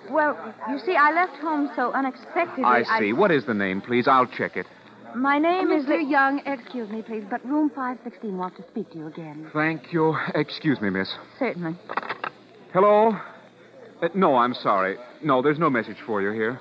Well, 0.09 0.37
you 0.69 0.79
see, 0.79 0.95
I 0.95 1.11
left 1.11 1.35
home 1.41 1.69
so 1.75 1.91
unexpectedly. 1.91 2.63
I 2.63 2.83
see. 2.99 3.13
What 3.13 3.31
is 3.31 3.45
the 3.45 3.53
name, 3.53 3.81
please? 3.81 4.07
I'll 4.07 4.27
check 4.27 4.55
it. 4.55 4.65
My 5.15 5.39
name 5.39 5.71
is. 5.71 5.85
Mr. 5.85 6.09
Young, 6.09 6.41
excuse 6.45 6.89
me, 6.89 7.01
please, 7.01 7.23
but 7.29 7.43
room 7.45 7.69
516 7.69 8.37
wants 8.37 8.57
to 8.57 8.63
speak 8.67 8.91
to 8.91 8.99
you 8.99 9.07
again. 9.07 9.49
Thank 9.53 9.91
you. 9.91 10.15
Excuse 10.35 10.79
me, 10.79 10.89
miss. 10.89 11.11
Certainly. 11.39 11.75
Hello? 12.71 13.17
Uh, 14.01 14.09
no, 14.13 14.35
I'm 14.35 14.53
sorry. 14.53 14.97
No, 15.23 15.41
there's 15.41 15.57
no 15.59 15.69
message 15.69 15.97
for 16.05 16.21
you 16.21 16.31
here. 16.31 16.59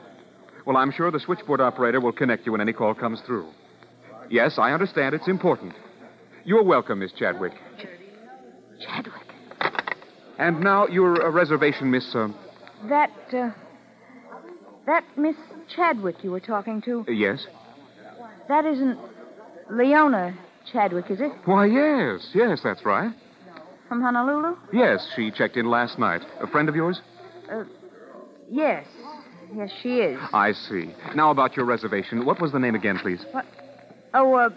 Well, 0.67 0.77
I'm 0.77 0.91
sure 0.91 1.11
the 1.11 1.21
switchboard 1.21 1.61
operator 1.61 2.01
will 2.01 2.13
connect 2.13 2.45
you 2.45 2.53
when 2.53 2.61
any 2.61 2.73
call 2.73 2.93
comes 2.95 3.21
through. 3.25 3.49
Yes, 4.29 4.59
I 4.59 4.73
understand. 4.73 5.15
It's 5.15 5.29
important. 5.29 5.73
You're 6.45 6.65
welcome, 6.65 6.99
Miss 6.99 7.13
Chadwick. 7.13 7.53
Chadwick. 8.81 9.23
And 10.39 10.61
now 10.61 10.87
your 10.89 11.25
uh, 11.27 11.31
reservation, 11.31 11.91
Miss. 11.91 12.15
Uh, 12.15 12.29
That, 12.89 13.11
uh, 13.33 13.51
that 14.87 15.05
Miss 15.17 15.37
Chadwick 15.75 16.17
you 16.23 16.31
were 16.33 16.41
talking 16.41 16.83
to, 16.83 17.05
uh, 17.09 17.11
yes? 17.13 17.47
that 18.49 18.65
isn't 18.67 18.99
Leona 19.71 20.37
Chadwick, 20.73 21.11
is 21.11 21.21
it? 21.21 21.33
Why, 21.45 21.67
yes. 21.67 22.29
Yes, 22.35 22.61
that's 22.63 22.85
right. 22.85 23.13
From 23.89 24.03
Honolulu? 24.03 24.57
Yes, 24.73 25.09
she 25.15 25.31
checked 25.31 25.57
in 25.57 25.71
last 25.71 25.99
night. 25.99 26.23
A 26.41 26.47
friend 26.49 26.69
of 26.69 26.75
yours? 26.75 27.01
Yes. 28.51 28.85
Yes, 29.55 29.71
she 29.83 29.99
is. 30.01 30.19
I 30.33 30.53
see. 30.53 30.95
Now 31.15 31.31
about 31.31 31.57
your 31.57 31.67
reservation. 31.67 32.25
What 32.25 32.41
was 32.41 32.53
the 32.53 32.59
name 32.59 32.75
again, 32.75 32.99
please? 32.99 33.25
Oh, 34.15 34.35
uh, 34.35 34.51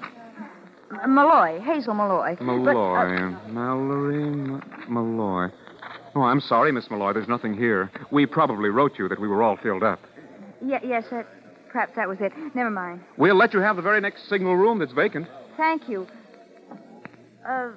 Malloy, 1.08 1.60
Hazel 1.62 1.94
Malloy. 1.94 2.36
But, 2.38 2.46
uh, 2.46 2.48
Malloy. 2.48 3.20
Mallory 3.48 4.24
M- 4.24 4.64
Malloy. 4.88 5.48
Oh, 6.16 6.22
I'm 6.24 6.40
sorry, 6.42 6.72
Miss 6.72 6.90
Malloy. 6.90 7.14
There's 7.14 7.28
nothing 7.28 7.54
here. 7.54 7.92
We 8.12 8.26
probably 8.26 8.70
wrote 8.70 8.98
you 8.98 9.08
that 9.10 9.20
we 9.20 9.28
were 9.28 9.44
all 9.44 9.58
filled 9.58 9.84
up. 9.84 10.00
yeah, 10.66 10.80
yes, 10.84 11.06
uh, 11.12 11.24
perhaps 11.72 11.94
that 11.96 12.08
was 12.08 12.18
it. 12.20 12.34
Never 12.56 12.72
mind. 12.72 13.02
We'll 13.18 13.36
let 13.38 13.54
you 13.54 13.60
have 13.60 13.76
the 13.76 13.82
very 13.82 14.02
next 14.02 14.28
signal 14.28 14.56
room 14.56 14.80
that's 14.80 14.92
vacant. 14.94 15.28
Thank 15.56 15.88
you. 15.88 16.08
Uh, 17.48 17.70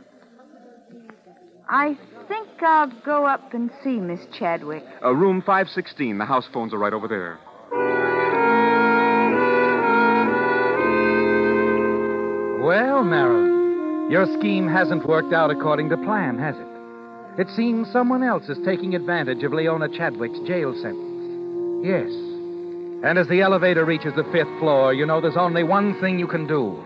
I 1.73 1.97
think 2.29 2.49
I'll 2.63 2.93
go 3.03 3.25
up 3.25 3.55
and 3.55 3.71
see 3.83 3.97
Miss 3.97 4.21
Chadwick. 4.39 4.85
Uh, 5.03 5.15
room 5.15 5.41
516. 5.41 6.19
The 6.19 6.27
house 6.27 6.47
phones 6.53 6.75
are 6.75 6.79
right 6.79 6.93
over 6.93 7.09
there. 7.09 7.39
Well, 12.63 13.03
Marilyn, 13.05 14.11
your 14.11 14.27
scheme 14.39 14.69
hasn't 14.69 15.09
worked 15.09 15.33
out 15.33 15.51
according 15.51 15.89
to 15.89 15.97
plan, 15.97 16.39
has 16.39 16.55
it? 16.57 17.41
It 17.41 17.49
seems 17.57 17.91
someone 17.91 18.23
else 18.23 18.51
is 18.51 18.59
taking 18.67 18.95
advantage 18.95 19.43
of 19.43 19.55
Leona 19.55 19.89
Chadwick's 19.89 20.41
jail 20.47 20.75
sentence. 20.75 21.87
Yes. 21.87 22.11
And 23.03 23.19
as 23.19 23.27
the 23.29 23.41
elevator 23.41 23.87
reaches 23.87 24.13
the 24.15 24.25
fifth 24.25 24.59
floor, 24.61 24.93
you 24.93 25.07
know 25.07 25.23
there's 25.23 25.39
only 25.39 25.65
one 25.65 25.99
thing 26.03 26.19
you 26.19 26.29
can 26.29 26.47
do, 26.47 26.77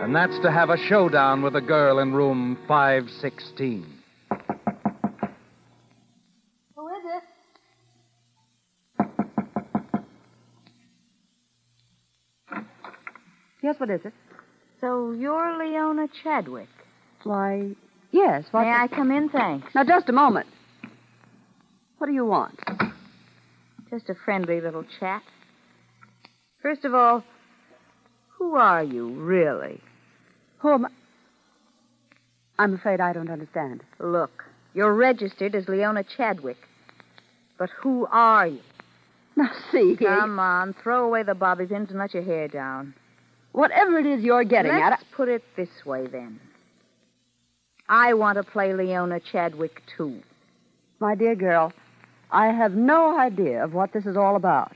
and 0.00 0.14
that's 0.14 0.38
to 0.42 0.52
have 0.52 0.70
a 0.70 0.78
showdown 0.86 1.42
with 1.42 1.54
the 1.54 1.60
girl 1.60 1.98
in 1.98 2.12
room 2.14 2.56
516. 2.68 3.98
Who 6.76 6.88
is 6.88 7.04
it? 7.04 7.22
Yes, 13.62 13.71
what 13.82 13.90
is 13.90 14.00
it? 14.04 14.12
So 14.80 15.10
you're 15.10 15.58
Leona 15.58 16.06
Chadwick. 16.22 16.68
Why, 17.24 17.72
yes. 18.12 18.44
What? 18.52 18.62
May 18.62 18.70
I 18.70 18.86
come 18.86 19.10
in? 19.10 19.28
Thanks. 19.28 19.74
Now, 19.74 19.82
just 19.82 20.08
a 20.08 20.12
moment. 20.12 20.46
What 21.98 22.06
do 22.06 22.12
you 22.12 22.24
want? 22.24 22.60
Just 23.90 24.08
a 24.08 24.14
friendly 24.24 24.60
little 24.60 24.84
chat. 25.00 25.22
First 26.62 26.84
of 26.84 26.94
all, 26.94 27.24
who 28.38 28.54
are 28.54 28.84
you, 28.84 29.08
really? 29.14 29.80
Who 30.58 30.74
am 30.74 30.86
I? 30.86 30.88
I'm 32.60 32.74
afraid 32.74 33.00
I 33.00 33.12
don't 33.12 33.30
understand. 33.30 33.82
Look, 33.98 34.44
you're 34.74 34.94
registered 34.94 35.56
as 35.56 35.66
Leona 35.66 36.04
Chadwick. 36.04 36.58
But 37.58 37.70
who 37.80 38.06
are 38.12 38.46
you? 38.46 38.60
Now, 39.34 39.50
see 39.72 39.96
here. 39.98 40.20
Come 40.20 40.38
on, 40.38 40.72
throw 40.84 41.04
away 41.04 41.24
the 41.24 41.34
bobby 41.34 41.66
pins 41.66 41.90
and 41.90 41.98
let 41.98 42.14
your 42.14 42.22
hair 42.22 42.46
down. 42.46 42.94
Whatever 43.52 43.98
it 43.98 44.06
is 44.06 44.22
you're 44.22 44.44
getting 44.44 44.72
at. 44.72 44.90
Let's 44.90 45.02
at. 45.02 45.08
I- 45.12 45.16
put 45.16 45.28
it 45.28 45.42
this 45.56 45.68
way, 45.84 46.06
then. 46.06 46.40
I 47.88 48.14
want 48.14 48.36
to 48.36 48.42
play 48.42 48.72
Leona 48.72 49.20
Chadwick, 49.20 49.82
too. 49.96 50.22
My 51.00 51.14
dear 51.14 51.34
girl, 51.34 51.72
I 52.30 52.46
have 52.46 52.72
no 52.72 53.18
idea 53.18 53.62
of 53.62 53.74
what 53.74 53.92
this 53.92 54.06
is 54.06 54.16
all 54.16 54.36
about. 54.36 54.72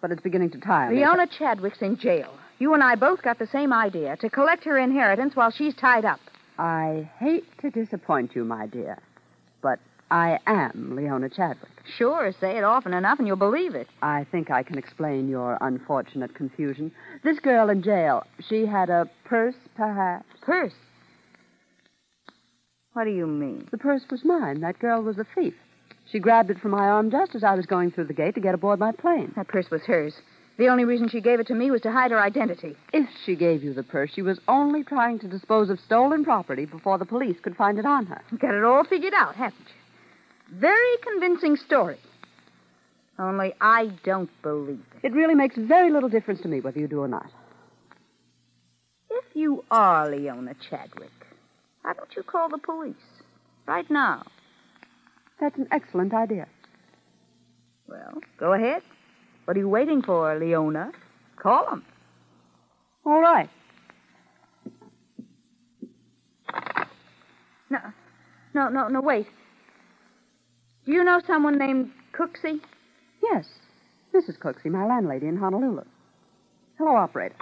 But 0.00 0.10
it's 0.10 0.22
beginning 0.22 0.50
to 0.50 0.58
tire 0.58 0.90
me. 0.90 0.96
Leona 0.96 1.26
Chadwick's 1.26 1.82
in 1.82 1.96
jail. 1.96 2.32
You 2.58 2.74
and 2.74 2.82
I 2.82 2.94
both 2.94 3.22
got 3.22 3.38
the 3.38 3.46
same 3.48 3.72
idea 3.72 4.16
to 4.16 4.30
collect 4.30 4.64
her 4.64 4.78
inheritance 4.78 5.36
while 5.36 5.50
she's 5.50 5.74
tied 5.74 6.04
up. 6.04 6.20
I 6.58 7.10
hate 7.18 7.44
to 7.60 7.70
disappoint 7.70 8.34
you, 8.34 8.44
my 8.44 8.66
dear, 8.66 8.98
but 9.62 9.78
I 10.12 10.40
am 10.46 10.94
Leona 10.94 11.30
Chadwick. 11.30 11.70
Sure, 11.96 12.34
say 12.38 12.58
it 12.58 12.64
often 12.64 12.92
enough 12.92 13.18
and 13.18 13.26
you'll 13.26 13.36
believe 13.36 13.74
it. 13.74 13.88
I 14.02 14.26
think 14.30 14.50
I 14.50 14.62
can 14.62 14.76
explain 14.76 15.26
your 15.26 15.56
unfortunate 15.62 16.34
confusion. 16.34 16.92
This 17.24 17.38
girl 17.38 17.70
in 17.70 17.82
jail, 17.82 18.26
she 18.46 18.66
had 18.66 18.90
a 18.90 19.08
purse, 19.24 19.54
perhaps? 19.74 20.26
Purse? 20.42 20.74
What 22.92 23.04
do 23.04 23.10
you 23.10 23.26
mean? 23.26 23.66
The 23.70 23.78
purse 23.78 24.02
was 24.10 24.22
mine. 24.22 24.60
That 24.60 24.78
girl 24.78 25.02
was 25.02 25.16
a 25.16 25.24
thief. 25.34 25.54
She 26.10 26.18
grabbed 26.18 26.50
it 26.50 26.60
from 26.60 26.72
my 26.72 26.90
arm 26.90 27.10
just 27.10 27.34
as 27.34 27.42
I 27.42 27.54
was 27.54 27.64
going 27.64 27.90
through 27.90 28.04
the 28.04 28.12
gate 28.12 28.34
to 28.34 28.40
get 28.42 28.54
aboard 28.54 28.80
my 28.80 28.92
plane. 28.92 29.32
That 29.34 29.48
purse 29.48 29.70
was 29.70 29.80
hers. 29.86 30.12
The 30.58 30.68
only 30.68 30.84
reason 30.84 31.08
she 31.08 31.22
gave 31.22 31.40
it 31.40 31.46
to 31.46 31.54
me 31.54 31.70
was 31.70 31.80
to 31.80 31.90
hide 31.90 32.10
her 32.10 32.20
identity. 32.20 32.76
If 32.92 33.08
she 33.24 33.34
gave 33.34 33.64
you 33.64 33.72
the 33.72 33.82
purse, 33.82 34.10
she 34.12 34.20
was 34.20 34.38
only 34.46 34.84
trying 34.84 35.20
to 35.20 35.26
dispose 35.26 35.70
of 35.70 35.80
stolen 35.80 36.22
property 36.22 36.66
before 36.66 36.98
the 36.98 37.06
police 37.06 37.40
could 37.40 37.56
find 37.56 37.78
it 37.78 37.86
on 37.86 38.04
her. 38.04 38.20
Got 38.38 38.54
it 38.54 38.62
all 38.62 38.84
figured 38.84 39.14
out, 39.14 39.36
haven't 39.36 39.58
you? 39.58 39.81
Very 40.52 40.96
convincing 41.02 41.56
story. 41.56 41.96
Only 43.18 43.54
I 43.60 43.86
don't 44.04 44.30
believe 44.42 44.84
it. 44.96 45.06
It 45.06 45.12
really 45.14 45.34
makes 45.34 45.56
very 45.56 45.90
little 45.90 46.10
difference 46.10 46.42
to 46.42 46.48
me 46.48 46.60
whether 46.60 46.78
you 46.78 46.88
do 46.88 47.00
or 47.00 47.08
not. 47.08 47.30
If 49.10 49.24
you 49.34 49.64
are 49.70 50.10
Leona 50.10 50.54
Chadwick, 50.68 51.10
why 51.82 51.94
don't 51.94 52.14
you 52.14 52.22
call 52.22 52.50
the 52.50 52.58
police? 52.58 52.94
Right 53.66 53.90
now. 53.90 54.24
That's 55.40 55.56
an 55.56 55.68
excellent 55.70 56.12
idea. 56.12 56.46
Well, 57.88 58.20
go 58.38 58.52
ahead. 58.52 58.82
What 59.46 59.56
are 59.56 59.60
you 59.60 59.68
waiting 59.68 60.02
for, 60.02 60.38
Leona? 60.38 60.92
Call 61.36 61.66
them. 61.68 61.84
All 63.04 63.20
right. 63.20 63.48
No, 67.70 67.78
no, 68.54 68.68
no, 68.68 68.88
no, 68.88 69.00
wait. 69.00 69.26
Do 70.84 70.92
you 70.92 71.04
know 71.04 71.20
someone 71.26 71.58
named 71.58 71.92
Cooksey? 72.12 72.60
Yes. 73.22 73.46
Mrs. 74.12 74.36
Cooksey, 74.38 74.66
my 74.66 74.84
landlady 74.84 75.28
in 75.28 75.36
Honolulu. 75.36 75.84
Hello, 76.76 76.96
operator. 76.96 77.36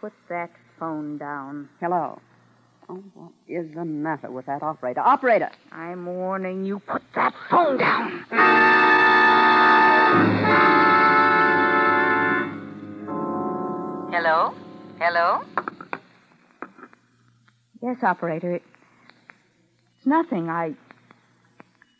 Put 0.00 0.12
that 0.28 0.50
phone 0.78 1.18
down. 1.18 1.68
Hello. 1.80 2.20
Oh, 2.88 3.02
what 3.14 3.32
is 3.48 3.74
the 3.74 3.84
matter 3.84 4.30
with 4.30 4.46
that 4.46 4.62
operator? 4.62 5.00
Operator! 5.00 5.50
I'm 5.72 6.06
warning 6.06 6.64
you, 6.64 6.78
put 6.78 7.02
that 7.16 7.34
phone 7.50 7.78
down. 7.78 8.24
Hello? 14.10 14.54
Hello? 15.00 15.42
Yes, 17.82 17.96
operator. 18.02 18.54
It's 18.54 18.64
nothing. 20.06 20.48
I 20.48 20.74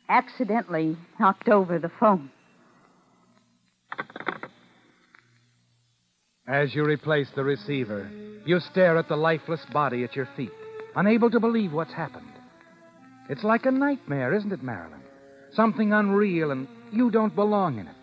accidentally 0.08 0.96
knocked 1.18 1.48
over 1.48 1.78
the 1.78 1.90
phone. 2.00 2.30
As 6.46 6.74
you 6.74 6.84
replace 6.84 7.28
the 7.36 7.44
receiver, 7.44 8.10
you 8.46 8.58
stare 8.60 8.96
at 8.96 9.08
the 9.08 9.16
lifeless 9.16 9.60
body 9.70 10.02
at 10.04 10.16
your 10.16 10.28
feet, 10.34 10.50
unable 10.96 11.30
to 11.30 11.40
believe 11.40 11.72
what's 11.72 11.92
happened. 11.92 12.32
It's 13.28 13.44
like 13.44 13.66
a 13.66 13.70
nightmare, 13.70 14.32
isn't 14.32 14.52
it, 14.52 14.62
Marilyn? 14.62 15.02
Something 15.52 15.92
unreal, 15.92 16.50
and 16.50 16.66
you 16.90 17.10
don't 17.10 17.34
belong 17.34 17.78
in 17.78 17.86
it. 17.86 17.94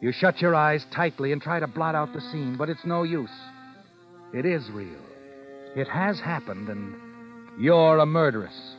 You 0.00 0.12
shut 0.12 0.40
your 0.40 0.54
eyes 0.54 0.86
tightly 0.94 1.32
and 1.32 1.42
try 1.42 1.60
to 1.60 1.66
blot 1.66 1.94
out 1.94 2.14
the 2.14 2.20
scene, 2.20 2.56
but 2.56 2.70
it's 2.70 2.86
no 2.86 3.02
use. 3.02 3.28
It 4.32 4.46
is 4.46 4.70
real. 4.70 5.00
It 5.76 5.88
has 5.88 6.18
happened, 6.20 6.70
and 6.70 6.94
you're 7.58 7.98
a 7.98 8.06
murderess. 8.06 8.76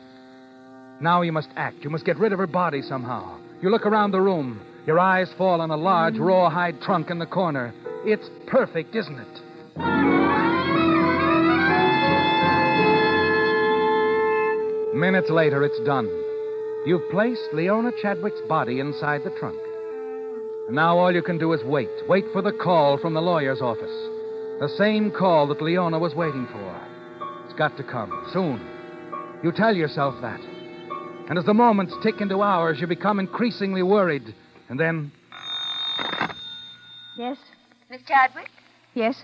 Now 1.00 1.22
you 1.22 1.32
must 1.32 1.48
act. 1.56 1.78
You 1.82 1.90
must 1.90 2.04
get 2.04 2.18
rid 2.18 2.32
of 2.32 2.38
her 2.38 2.46
body 2.46 2.82
somehow. 2.82 3.38
You 3.62 3.70
look 3.70 3.86
around 3.86 4.10
the 4.10 4.20
room. 4.20 4.60
Your 4.86 4.98
eyes 4.98 5.32
fall 5.38 5.60
on 5.60 5.70
a 5.70 5.76
large 5.76 6.18
rawhide 6.18 6.80
trunk 6.82 7.10
in 7.10 7.18
the 7.18 7.26
corner. 7.26 7.72
It's 8.04 8.28
perfect, 8.46 8.94
isn't 8.94 9.18
it? 9.18 9.40
Minutes 14.94 15.30
later, 15.30 15.64
it's 15.64 15.80
done. 15.86 16.08
You've 16.84 17.10
placed 17.10 17.48
Leona 17.54 17.92
Chadwick's 18.02 18.40
body 18.48 18.80
inside 18.80 19.22
the 19.24 19.34
trunk. 19.38 19.58
And 20.66 20.76
now 20.76 20.98
all 20.98 21.12
you 21.14 21.22
can 21.22 21.38
do 21.38 21.52
is 21.52 21.64
wait. 21.64 21.88
Wait 22.08 22.24
for 22.32 22.42
the 22.42 22.52
call 22.52 22.98
from 22.98 23.14
the 23.14 23.22
lawyer's 23.22 23.62
office. 23.62 23.90
The 24.60 24.74
same 24.76 25.10
call 25.10 25.46
that 25.48 25.62
Leona 25.62 25.98
was 25.98 26.14
waiting 26.14 26.46
for. 26.52 26.80
It's 27.44 27.58
got 27.58 27.76
to 27.78 27.84
come 27.84 28.12
soon. 28.32 28.60
You 29.42 29.52
tell 29.52 29.74
yourself 29.74 30.14
that. 30.20 30.40
And 31.30 31.38
as 31.38 31.44
the 31.44 31.54
moments 31.54 31.94
tick 32.02 32.20
into 32.20 32.42
hours, 32.42 32.80
you 32.80 32.88
become 32.88 33.20
increasingly 33.20 33.84
worried. 33.84 34.34
And 34.68 34.80
then. 34.80 35.12
Yes? 37.16 37.36
Miss 37.88 38.02
Chadwick? 38.02 38.48
Yes? 38.94 39.14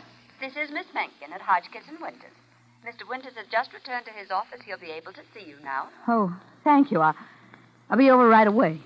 This 0.40 0.53
is 0.53 0.71
Miss 0.73 0.87
Mencken 0.95 1.33
at 1.35 1.40
Hodgkins 1.40 1.87
and 1.88 1.99
Winters. 2.01 2.31
Mr. 2.87 3.09
Winters 3.11 3.33
has 3.35 3.47
just 3.51 3.73
returned 3.73 4.07
to 4.07 4.12
his 4.12 4.31
office. 4.31 4.61
He'll 4.64 4.79
be 4.79 4.92
able 4.92 5.12
to 5.14 5.21
see 5.35 5.49
you 5.49 5.57
now. 5.64 5.88
Oh, 6.07 6.33
thank 6.62 6.92
you. 6.92 7.01
I'll, 7.01 7.16
I'll 7.90 7.99
be 7.99 8.11
over 8.11 8.29
right 8.29 8.47
away. 8.47 8.81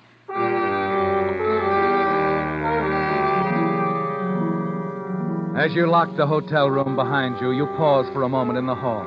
As 5.58 5.74
you 5.74 5.90
lock 5.90 6.16
the 6.16 6.26
hotel 6.26 6.70
room 6.70 6.96
behind 6.96 7.38
you, 7.42 7.50
you 7.50 7.66
pause 7.76 8.06
for 8.14 8.22
a 8.22 8.30
moment 8.30 8.58
in 8.58 8.64
the 8.64 8.74
hall. 8.74 9.06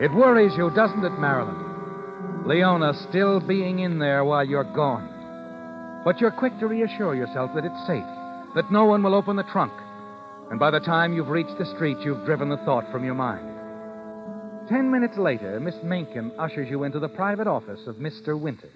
It 0.00 0.14
worries 0.14 0.52
you, 0.56 0.70
doesn't 0.70 1.04
it, 1.04 1.18
Marilyn? 1.18 1.71
Leona 2.44 2.92
still 3.08 3.38
being 3.38 3.78
in 3.80 4.00
there 4.00 4.24
while 4.24 4.44
you're 4.44 4.64
gone. 4.64 6.02
But 6.04 6.20
you're 6.20 6.32
quick 6.32 6.58
to 6.58 6.66
reassure 6.66 7.14
yourself 7.14 7.52
that 7.54 7.64
it's 7.64 7.86
safe, 7.86 8.02
that 8.56 8.72
no 8.72 8.84
one 8.84 9.02
will 9.02 9.14
open 9.14 9.36
the 9.36 9.44
trunk. 9.44 9.72
And 10.50 10.58
by 10.58 10.72
the 10.72 10.80
time 10.80 11.14
you've 11.14 11.28
reached 11.28 11.56
the 11.58 11.72
street, 11.76 11.98
you've 12.00 12.24
driven 12.26 12.48
the 12.48 12.56
thought 12.58 12.90
from 12.90 13.04
your 13.04 13.14
mind. 13.14 13.48
Ten 14.68 14.90
minutes 14.90 15.16
later, 15.16 15.60
Miss 15.60 15.76
Mencken 15.84 16.32
ushers 16.36 16.68
you 16.68 16.82
into 16.82 16.98
the 16.98 17.08
private 17.08 17.46
office 17.46 17.86
of 17.86 17.96
Mr. 17.96 18.38
Winters. 18.38 18.70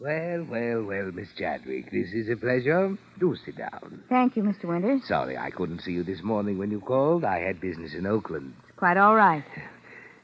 Well, 0.00 0.44
well, 0.50 0.82
well, 0.82 1.12
Miss 1.12 1.28
Chadwick, 1.38 1.92
this 1.92 2.12
is 2.12 2.28
a 2.28 2.36
pleasure. 2.36 2.98
Do 3.20 3.36
sit 3.46 3.56
down. 3.56 4.02
Thank 4.08 4.36
you, 4.36 4.42
Mr. 4.42 4.64
Winters. 4.64 5.02
Sorry 5.06 5.38
I 5.38 5.50
couldn't 5.50 5.82
see 5.82 5.92
you 5.92 6.02
this 6.02 6.22
morning 6.22 6.58
when 6.58 6.72
you 6.72 6.80
called. 6.80 7.24
I 7.24 7.38
had 7.38 7.60
business 7.60 7.94
in 7.94 8.06
Oakland. 8.06 8.54
It's 8.68 8.76
quite 8.76 8.96
all 8.96 9.14
right. 9.14 9.44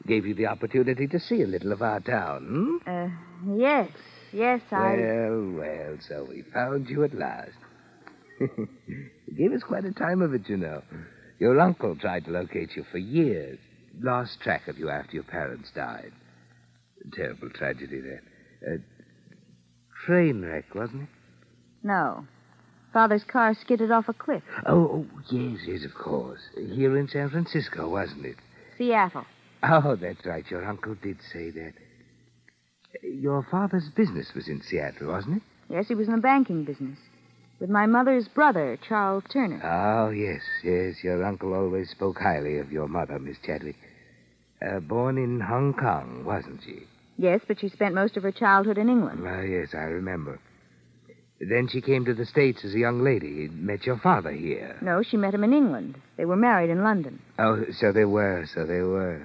Gave 0.07 0.27
you 0.27 0.35
the 0.35 0.47
opportunity 0.47 1.07
to 1.07 1.21
see 1.21 1.43
a 1.43 1.47
little 1.47 1.73
of 1.73 1.83
our 1.83 2.01
town, 2.01 2.81
hmm? 2.85 2.91
Uh, 2.91 3.09
yes. 3.57 3.91
Yes, 4.33 4.61
I. 4.71 4.97
Well, 4.97 5.53
well, 5.59 5.99
so 6.09 6.27
we 6.29 6.43
found 6.55 6.89
you 6.89 7.05
at 7.05 7.15
last. 7.15 7.51
you 8.41 8.69
gave 9.37 9.53
us 9.53 9.63
quite 9.63 9.85
a 9.85 9.93
time 9.93 10.23
of 10.23 10.33
it, 10.33 10.49
you 10.49 10.57
know. 10.57 10.83
Your 11.39 11.59
uncle 11.59 11.97
tried 11.97 12.27
to 12.27 12.31
locate 12.31 12.77
you 12.77 12.85
for 12.91 12.99
years. 12.99 13.59
Lost 14.01 14.41
track 14.41 14.69
of 14.69 14.79
you 14.79 14.89
after 14.89 15.15
your 15.15 15.25
parents 15.25 15.71
died. 15.75 16.13
Terrible 17.13 17.51
tragedy, 17.51 18.01
that. 18.01 18.21
A 18.75 18.77
train 20.07 20.43
wreck, 20.43 20.75
wasn't 20.75 21.03
it? 21.03 21.09
No. 21.83 22.27
Father's 22.93 23.25
car 23.25 23.55
skidded 23.55 23.91
off 23.91 24.09
a 24.09 24.13
cliff. 24.13 24.43
Oh, 24.67 25.05
oh, 25.05 25.07
yes, 25.31 25.61
yes, 25.67 25.85
of 25.85 25.95
course. 25.95 26.41
Here 26.57 26.97
in 26.97 27.09
San 27.09 27.31
Francisco, 27.31 27.89
wasn't 27.89 28.27
it? 28.27 28.37
Seattle. 28.77 29.25
Oh, 29.63 29.97
that's 29.97 30.25
right. 30.25 30.45
Your 30.51 30.65
uncle 30.65 30.95
did 30.95 31.19
say 31.33 31.51
that. 31.51 31.73
Your 33.03 33.47
father's 33.51 33.89
business 33.95 34.33
was 34.35 34.49
in 34.49 34.63
Seattle, 34.63 35.09
wasn't 35.09 35.39
it? 35.39 35.43
Yes, 35.69 35.89
he 35.89 35.95
was 35.95 36.09
in 36.09 36.17
the 36.17 36.21
banking 36.21 36.65
business. 36.65 36.99
With 37.61 37.71
my 37.71 37.87
mother's 37.87 38.27
brother, 38.27 38.79
Charles 38.89 39.23
Turner. 39.31 39.61
Oh, 39.63 40.11
yes, 40.11 40.41
yes. 40.65 41.05
Your 41.05 41.23
uncle 41.25 41.53
always 41.55 41.91
spoke 41.91 42.19
highly 42.19 42.59
of 42.59 42.73
your 42.73 42.89
mother, 42.89 43.19
Miss 43.19 43.37
Chadwick. 43.45 43.77
Uh, 44.67 44.81
born 44.81 45.19
in 45.19 45.41
Hong 45.41 45.75
Kong, 45.75 46.25
wasn't 46.25 46.61
she? 46.65 46.85
Yes, 47.19 47.41
but 47.47 47.61
she 47.61 47.69
spent 47.69 47.95
most 47.95 48.17
of 48.17 48.23
her 48.23 48.33
childhood 48.33 48.79
in 48.79 48.89
England. 48.89 49.23
Ah, 49.27 49.43
yes, 49.43 49.75
I 49.75 49.85
remember. 49.85 50.39
Then 51.41 51.69
she 51.69 51.81
came 51.81 52.05
to 52.05 52.13
the 52.13 52.27
States 52.27 52.65
as 52.65 52.75
a 52.75 52.79
young 52.79 53.03
lady. 53.03 53.49
Met 53.49 53.87
your 53.87 53.97
father 53.99 54.31
here. 54.31 54.77
No, 54.83 55.03
she 55.03 55.17
met 55.17 55.33
him 55.33 55.43
in 55.43 55.55
England. 55.55 55.97
They 56.19 56.27
were 56.27 56.37
married 56.37 56.69
in 56.69 56.83
London. 56.83 57.19
Oh, 57.39 57.65
so 57.73 57.93
they 57.93 58.05
were, 58.05 58.45
so 58.55 58.67
they 58.67 58.81
were. 58.81 59.23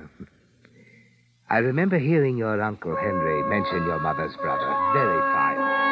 I 1.50 1.58
remember 1.58 2.00
hearing 2.00 2.38
your 2.38 2.62
Uncle 2.62 2.96
Henry 2.96 3.44
mention 3.50 3.86
your 3.86 4.00
mother's 4.00 4.36
brother. 4.38 4.66
Very 4.94 5.22
fine. 5.34 5.86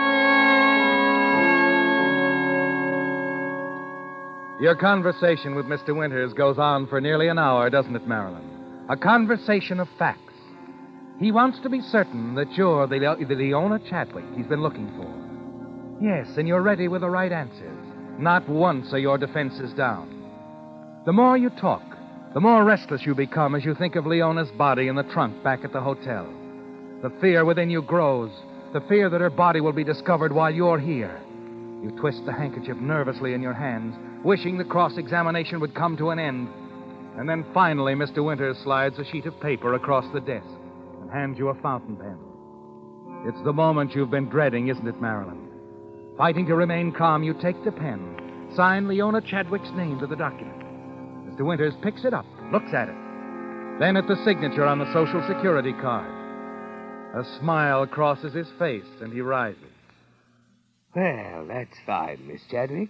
Your 4.61 4.75
conversation 4.75 5.55
with 5.55 5.65
Mr. 5.65 5.93
Winters 5.95 6.31
goes 6.33 6.57
on 6.57 6.87
for 6.87 7.01
nearly 7.01 7.27
an 7.27 7.37
hour, 7.37 7.69
doesn't 7.69 7.95
it, 7.97 8.07
Marilyn? 8.07 8.49
A 8.89 8.95
conversation 8.95 9.79
of 9.81 9.89
facts. 9.99 10.19
He 11.19 11.33
wants 11.33 11.59
to 11.63 11.69
be 11.69 11.81
certain 11.81 12.35
that 12.35 12.51
you're 12.53 12.87
the, 12.87 12.95
Le- 12.95 13.25
the 13.25 13.35
Leona 13.35 13.79
Chadwick 13.89 14.25
he's 14.37 14.47
been 14.47 14.61
looking 14.63 14.87
for. 14.95 15.22
Yes, 16.01 16.27
and 16.37 16.47
you're 16.47 16.61
ready 16.61 16.87
with 16.87 17.01
the 17.01 17.09
right 17.09 17.31
answers. 17.31 17.77
Not 18.19 18.47
once 18.47 18.93
are 18.93 18.99
your 18.99 19.17
defenses 19.17 19.73
down. 19.73 20.09
The 21.05 21.13
more 21.13 21.37
you 21.37 21.49
talk, 21.49 21.83
the 22.33 22.39
more 22.39 22.63
restless 22.63 23.05
you 23.05 23.13
become 23.15 23.55
as 23.55 23.63
you 23.65 23.75
think 23.75 23.95
of 23.95 24.05
Leona's 24.05 24.51
body 24.51 24.87
in 24.87 24.95
the 24.95 25.03
trunk 25.03 25.43
back 25.43 25.63
at 25.63 25.73
the 25.73 25.81
hotel. 25.81 26.27
The 27.01 27.11
fear 27.21 27.45
within 27.45 27.69
you 27.69 27.81
grows, 27.81 28.31
the 28.73 28.81
fear 28.81 29.09
that 29.09 29.21
her 29.21 29.29
body 29.29 29.61
will 29.61 29.73
be 29.73 29.83
discovered 29.83 30.31
while 30.31 30.49
you're 30.49 30.79
here. 30.79 31.21
You 31.83 31.91
twist 31.99 32.25
the 32.25 32.31
handkerchief 32.31 32.77
nervously 32.77 33.33
in 33.33 33.41
your 33.41 33.53
hands, 33.53 33.95
wishing 34.23 34.57
the 34.57 34.63
cross 34.63 34.97
examination 34.97 35.59
would 35.59 35.75
come 35.75 35.97
to 35.97 36.11
an 36.11 36.19
end. 36.19 36.47
And 37.17 37.29
then 37.29 37.45
finally, 37.53 37.93
Mr. 37.93 38.25
Winters 38.25 38.57
slides 38.63 38.97
a 38.97 39.05
sheet 39.05 39.25
of 39.25 39.39
paper 39.39 39.73
across 39.73 40.05
the 40.13 40.21
desk 40.21 40.47
and 41.01 41.11
hands 41.11 41.37
you 41.37 41.49
a 41.49 41.61
fountain 41.61 41.97
pen. 41.97 42.17
It's 43.25 43.43
the 43.43 43.53
moment 43.53 43.93
you've 43.93 44.09
been 44.09 44.29
dreading, 44.29 44.69
isn't 44.69 44.87
it, 44.87 44.99
Marilyn? 45.01 45.42
Fighting 46.17 46.45
to 46.45 46.55
remain 46.55 46.91
calm, 46.91 47.23
you 47.23 47.33
take 47.33 47.63
the 47.63 47.71
pen, 47.71 48.51
sign 48.55 48.87
Leona 48.87 49.19
Chadwick's 49.19 49.71
name 49.75 49.99
to 49.99 50.05
the 50.05 50.15
document. 50.15 50.61
Mr. 51.27 51.43
Winters 51.43 51.73
picks 51.81 52.05
it 52.05 52.13
up, 52.13 52.25
looks 52.51 52.71
at 52.71 52.87
it, 52.87 52.95
then 53.79 53.97
at 53.97 54.07
the 54.07 54.15
signature 54.23 54.65
on 54.65 54.77
the 54.77 54.93
Social 54.93 55.25
Security 55.27 55.73
card. 55.81 56.11
A 57.15 57.23
smile 57.39 57.87
crosses 57.87 58.33
his 58.33 58.47
face, 58.59 58.85
and 59.01 59.11
he 59.11 59.21
rises. 59.21 59.59
Well, 60.95 61.47
that's 61.47 61.75
fine, 61.85 62.27
Miss 62.27 62.41
Chadwick. 62.51 62.89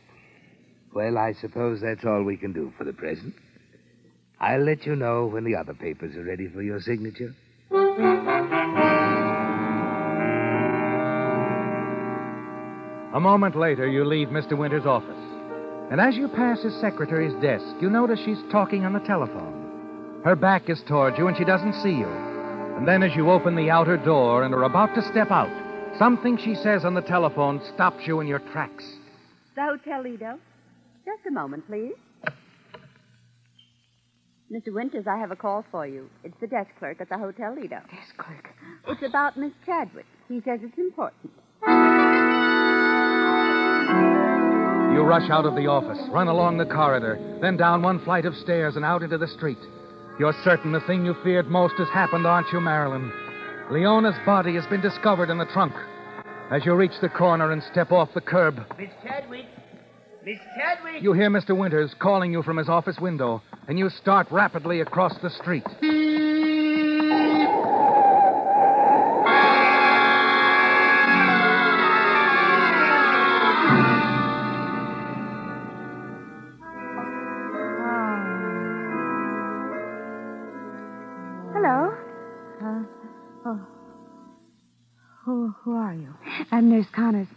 Well, 0.93 1.17
I 1.17 1.33
suppose 1.39 1.79
that's 1.81 2.03
all 2.05 2.23
we 2.23 2.35
can 2.35 2.51
do 2.51 2.73
for 2.77 2.83
the 2.83 2.91
present. 2.91 3.33
I'll 4.39 4.63
let 4.65 4.85
you 4.85 4.97
know 4.97 5.27
when 5.27 5.45
the 5.45 5.55
other 5.55 5.73
papers 5.73 6.17
are 6.17 6.23
ready 6.23 6.49
for 6.49 6.61
your 6.61 6.81
signature. 6.81 7.33
A 13.13 13.19
moment 13.19 13.55
later, 13.55 13.87
you 13.87 14.03
leave 14.03 14.29
Mr. 14.29 14.57
Winter's 14.57 14.87
office. 14.87 15.09
And 15.91 16.01
as 16.01 16.15
you 16.15 16.27
pass 16.27 16.63
his 16.63 16.73
secretary's 16.81 17.39
desk, 17.43 17.63
you 17.79 17.89
notice 17.89 18.19
she's 18.25 18.41
talking 18.51 18.85
on 18.85 18.93
the 18.93 18.99
telephone. 19.01 20.21
Her 20.25 20.35
back 20.35 20.67
is 20.67 20.81
toward 20.87 21.15
you, 21.17 21.27
and 21.27 21.37
she 21.37 21.43
doesn't 21.43 21.81
see 21.83 21.91
you. 21.91 22.07
And 22.07 22.87
then, 22.87 23.03
as 23.03 23.15
you 23.15 23.29
open 23.29 23.55
the 23.55 23.69
outer 23.69 23.97
door 23.97 24.43
and 24.43 24.53
are 24.55 24.63
about 24.63 24.95
to 24.95 25.03
step 25.03 25.29
out, 25.29 25.51
something 25.99 26.37
she 26.37 26.55
says 26.55 26.85
on 26.85 26.95
the 26.95 27.01
telephone 27.01 27.61
stops 27.75 28.07
you 28.07 28.19
in 28.19 28.25
your 28.25 28.39
tracks. 28.39 28.83
The 29.55 29.61
Hotel 29.61 30.01
Lido. 30.01 30.39
Just 31.05 31.27
a 31.27 31.31
moment, 31.31 31.67
please. 31.67 31.93
Mr. 34.51 34.73
Winters, 34.73 35.05
I 35.05 35.17
have 35.17 35.29
a 35.29 35.35
call 35.35 35.63
for 35.69 35.85
you. 35.85 36.09
It's 36.23 36.39
the 36.41 36.47
desk 36.47 36.69
clerk 36.79 36.99
at 36.99 37.09
the 37.09 37.17
Hotel 37.19 37.53
Lido. 37.53 37.77
Desk 37.91 38.17
clerk. 38.17 38.49
It's 38.87 39.03
about 39.03 39.37
Miss 39.37 39.51
Chadwick. 39.67 40.05
He 40.27 40.41
says 40.41 40.61
it's 40.63 40.77
important. 40.79 41.31
You 44.93 45.01
rush 45.01 45.31
out 45.31 45.45
of 45.47 45.55
the 45.55 45.65
office, 45.65 45.97
run 46.11 46.27
along 46.27 46.59
the 46.59 46.67
corridor, 46.67 47.17
then 47.41 47.57
down 47.57 47.81
one 47.81 47.99
flight 48.05 48.25
of 48.25 48.35
stairs 48.35 48.75
and 48.75 48.85
out 48.85 49.01
into 49.01 49.17
the 49.17 49.27
street. 49.27 49.57
You're 50.19 50.35
certain 50.43 50.71
the 50.71 50.81
thing 50.81 51.03
you 51.03 51.15
feared 51.23 51.47
most 51.47 51.73
has 51.79 51.89
happened, 51.89 52.27
aren't 52.27 52.53
you, 52.53 52.61
Marilyn? 52.61 53.11
Leona's 53.71 54.15
body 54.23 54.53
has 54.53 54.67
been 54.67 54.81
discovered 54.81 55.31
in 55.31 55.39
the 55.39 55.47
trunk. 55.47 55.73
As 56.51 56.63
you 56.63 56.75
reach 56.75 56.91
the 57.01 57.09
corner 57.09 57.51
and 57.51 57.63
step 57.63 57.91
off 57.91 58.09
the 58.13 58.21
curb, 58.21 58.59
Miss 58.77 58.91
Chadwick! 59.03 59.45
Miss 60.23 60.37
Chadwick! 60.55 61.01
you 61.01 61.13
hear 61.13 61.31
Mr. 61.31 61.57
Winters 61.57 61.95
calling 61.97 62.31
you 62.31 62.43
from 62.43 62.57
his 62.57 62.69
office 62.69 62.99
window, 62.99 63.41
and 63.67 63.79
you 63.79 63.89
start 63.89 64.27
rapidly 64.29 64.81
across 64.81 65.17
the 65.23 65.31
street. 65.31 65.65
Nurse 86.73 86.87
Connors. 86.95 87.27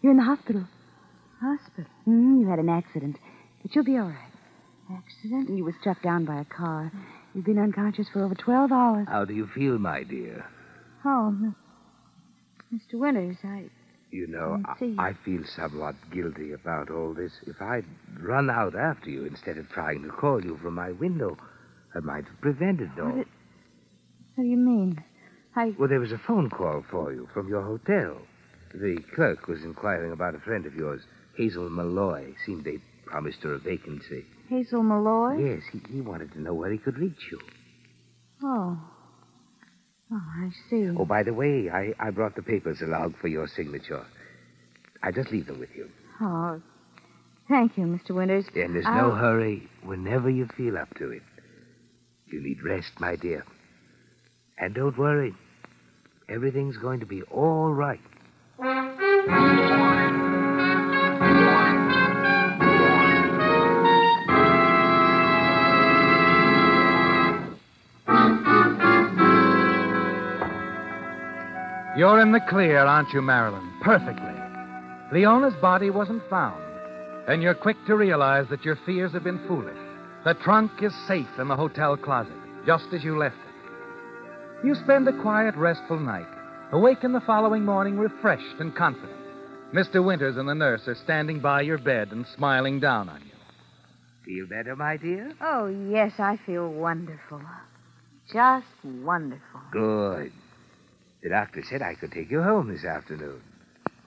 You're 0.00 0.12
in 0.12 0.16
the 0.16 0.24
hospital. 0.24 0.64
Hospital. 1.42 1.90
Mm, 2.08 2.40
you 2.40 2.48
had 2.48 2.58
an 2.58 2.70
accident, 2.70 3.18
but 3.60 3.74
you'll 3.74 3.84
be 3.84 3.98
all 3.98 4.08
right. 4.08 4.32
Accident? 4.90 5.50
You 5.50 5.62
were 5.64 5.74
struck 5.78 6.00
down 6.00 6.24
by 6.24 6.40
a 6.40 6.44
car. 6.46 6.90
You've 7.34 7.44
been 7.44 7.58
unconscious 7.58 8.06
for 8.10 8.24
over 8.24 8.34
12 8.34 8.72
hours. 8.72 9.06
How 9.06 9.26
do 9.26 9.34
you 9.34 9.46
feel, 9.54 9.78
my 9.78 10.04
dear? 10.04 10.46
Oh, 11.04 11.52
Mr. 12.72 12.94
Winters, 12.94 13.36
I. 13.44 13.64
You 14.10 14.26
know, 14.26 14.62
I 14.64 14.78
see. 14.78 14.96
I, 14.98 15.08
I 15.08 15.12
feel 15.22 15.42
somewhat 15.54 15.94
guilty 16.10 16.52
about 16.52 16.90
all 16.90 17.12
this. 17.12 17.32
If 17.46 17.60
I'd 17.60 17.84
run 18.18 18.48
out 18.48 18.74
after 18.74 19.10
you 19.10 19.26
instead 19.26 19.58
of 19.58 19.68
trying 19.68 20.02
to 20.04 20.08
call 20.08 20.42
you 20.42 20.56
from 20.62 20.74
my 20.76 20.92
window, 20.92 21.36
I 21.94 21.98
might 22.00 22.24
have 22.24 22.40
prevented 22.40 22.92
all. 22.98 23.10
What, 23.10 23.18
it- 23.18 23.28
what 24.34 24.44
do 24.44 24.48
you 24.48 24.56
mean? 24.56 25.04
I. 25.54 25.74
Well, 25.78 25.90
there 25.90 26.00
was 26.00 26.12
a 26.12 26.20
phone 26.26 26.48
call 26.48 26.82
for 26.90 27.12
you 27.12 27.28
from 27.34 27.48
your 27.48 27.62
hotel. 27.62 28.16
The 28.74 28.98
clerk 29.14 29.48
was 29.48 29.62
inquiring 29.64 30.12
about 30.12 30.34
a 30.34 30.40
friend 30.40 30.66
of 30.66 30.74
yours, 30.74 31.02
Hazel 31.36 31.68
Malloy. 31.70 32.34
Seemed 32.44 32.64
they 32.64 32.78
promised 33.06 33.42
her 33.42 33.54
a 33.54 33.58
vacancy. 33.58 34.24
Hazel 34.48 34.82
Malloy? 34.82 35.36
Yes, 35.38 35.62
he, 35.72 35.80
he 35.92 36.00
wanted 36.00 36.32
to 36.32 36.40
know 36.40 36.54
where 36.54 36.70
he 36.70 36.78
could 36.78 36.98
reach 36.98 37.28
you. 37.30 37.40
Oh. 38.42 38.78
Oh, 40.10 40.22
I 40.38 40.50
see. 40.70 40.88
Oh, 40.98 41.04
by 41.04 41.22
the 41.22 41.34
way, 41.34 41.68
I, 41.70 41.92
I 41.98 42.10
brought 42.10 42.34
the 42.34 42.42
papers 42.42 42.80
along 42.80 43.14
for 43.20 43.28
your 43.28 43.46
signature. 43.46 44.04
I 45.02 45.10
just 45.12 45.30
leave 45.30 45.46
them 45.46 45.58
with 45.60 45.68
you. 45.76 45.88
Oh, 46.20 46.60
thank 47.48 47.76
you, 47.76 47.84
Mr. 47.84 48.10
Winters. 48.14 48.46
And 48.54 48.74
there's 48.74 48.86
I'll- 48.86 49.08
no 49.08 49.14
hurry 49.14 49.68
whenever 49.82 50.30
you 50.30 50.46
feel 50.56 50.78
up 50.78 50.94
to 50.98 51.10
it. 51.10 51.22
You 52.26 52.42
need 52.42 52.62
rest, 52.62 52.92
my 52.98 53.16
dear. 53.16 53.44
And 54.58 54.74
don't 54.74 54.96
worry. 54.98 55.34
Everything's 56.28 56.76
going 56.76 57.00
to 57.00 57.06
be 57.06 57.22
all 57.22 57.72
right. 57.72 58.00
You're 58.60 58.70
in 72.20 72.32
the 72.32 72.40
clear, 72.48 72.78
aren't 72.78 73.12
you, 73.12 73.22
Marilyn? 73.22 73.62
Perfectly. 73.80 74.24
Leona's 75.12 75.54
body 75.60 75.90
wasn't 75.90 76.28
found. 76.28 76.60
And 77.28 77.40
you're 77.40 77.54
quick 77.54 77.76
to 77.86 77.94
realize 77.94 78.48
that 78.50 78.64
your 78.64 78.78
fears 78.84 79.12
have 79.12 79.22
been 79.22 79.46
foolish. 79.46 79.78
The 80.24 80.34
trunk 80.34 80.72
is 80.82 80.92
safe 81.06 81.28
in 81.38 81.46
the 81.46 81.54
hotel 81.54 81.96
closet, 81.96 82.32
just 82.66 82.86
as 82.92 83.04
you 83.04 83.16
left 83.16 83.36
it. 83.36 84.66
You 84.66 84.74
spend 84.74 85.06
a 85.06 85.22
quiet, 85.22 85.54
restful 85.54 86.00
night. 86.00 86.26
Awaken 86.70 87.12
the 87.12 87.20
following 87.22 87.64
morning 87.64 87.96
refreshed 87.96 88.60
and 88.60 88.74
confident. 88.74 89.18
Mr. 89.72 90.04
Winters 90.04 90.36
and 90.36 90.46
the 90.46 90.54
nurse 90.54 90.86
are 90.86 90.94
standing 90.94 91.40
by 91.40 91.62
your 91.62 91.78
bed 91.78 92.12
and 92.12 92.26
smiling 92.36 92.78
down 92.78 93.08
on 93.08 93.22
you. 93.22 93.32
Feel 94.24 94.46
better, 94.46 94.76
my 94.76 94.98
dear? 94.98 95.32
Oh, 95.40 95.66
yes, 95.66 96.12
I 96.18 96.38
feel 96.44 96.68
wonderful. 96.70 97.40
Just 98.30 98.66
wonderful. 98.84 99.60
Good. 99.72 100.30
The 101.22 101.30
doctor 101.30 101.62
said 101.62 101.80
I 101.80 101.94
could 101.94 102.12
take 102.12 102.30
you 102.30 102.42
home 102.42 102.68
this 102.68 102.84
afternoon. 102.84 103.40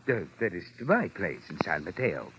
Uh, 0.08 0.26
that 0.39 0.54
is 0.54 0.63
to 0.78 0.86
my 0.86 1.08
place 1.08 1.41
in 1.50 1.58
San 1.63 1.84
Mateo. 1.84 2.32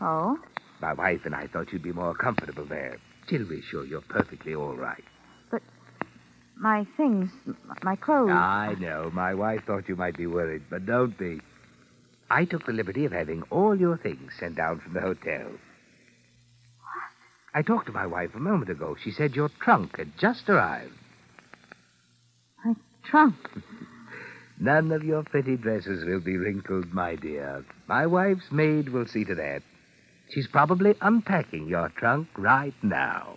Oh? 0.00 0.38
My 0.80 0.94
wife 0.94 1.20
and 1.26 1.34
I 1.34 1.48
thought 1.48 1.72
you'd 1.72 1.82
be 1.82 1.92
more 1.92 2.14
comfortable 2.14 2.64
there. 2.64 2.96
Till 3.28 3.46
we're 3.46 3.62
sure 3.62 3.84
you're 3.84 4.00
perfectly 4.00 4.54
all 4.54 4.76
right. 4.76 5.04
My 6.58 6.86
things, 6.96 7.30
my 7.82 7.96
clothes. 7.96 8.30
I 8.30 8.74
know. 8.80 9.10
My 9.12 9.34
wife 9.34 9.64
thought 9.66 9.88
you 9.88 9.96
might 9.96 10.16
be 10.16 10.26
worried, 10.26 10.62
but 10.70 10.86
don't 10.86 11.16
be. 11.18 11.40
I 12.30 12.44
took 12.46 12.64
the 12.64 12.72
liberty 12.72 13.04
of 13.04 13.12
having 13.12 13.42
all 13.50 13.78
your 13.78 13.98
things 13.98 14.32
sent 14.40 14.56
down 14.56 14.80
from 14.80 14.94
the 14.94 15.00
hotel. 15.00 15.44
What? 15.44 17.10
I 17.54 17.62
talked 17.62 17.86
to 17.86 17.92
my 17.92 18.06
wife 18.06 18.30
a 18.34 18.40
moment 18.40 18.70
ago. 18.70 18.96
She 19.02 19.10
said 19.10 19.36
your 19.36 19.50
trunk 19.60 19.98
had 19.98 20.16
just 20.18 20.48
arrived. 20.48 20.92
My 22.64 22.74
trunk. 23.04 23.36
None 24.58 24.90
of 24.92 25.04
your 25.04 25.22
pretty 25.24 25.56
dresses 25.56 26.04
will 26.06 26.20
be 26.20 26.38
wrinkled, 26.38 26.92
my 26.92 27.16
dear. 27.16 27.64
My 27.86 28.06
wife's 28.06 28.50
maid 28.50 28.88
will 28.88 29.06
see 29.06 29.24
to 29.24 29.34
that. 29.34 29.62
She's 30.30 30.48
probably 30.48 30.94
unpacking 31.02 31.68
your 31.68 31.90
trunk 31.90 32.28
right 32.36 32.74
now. 32.82 33.36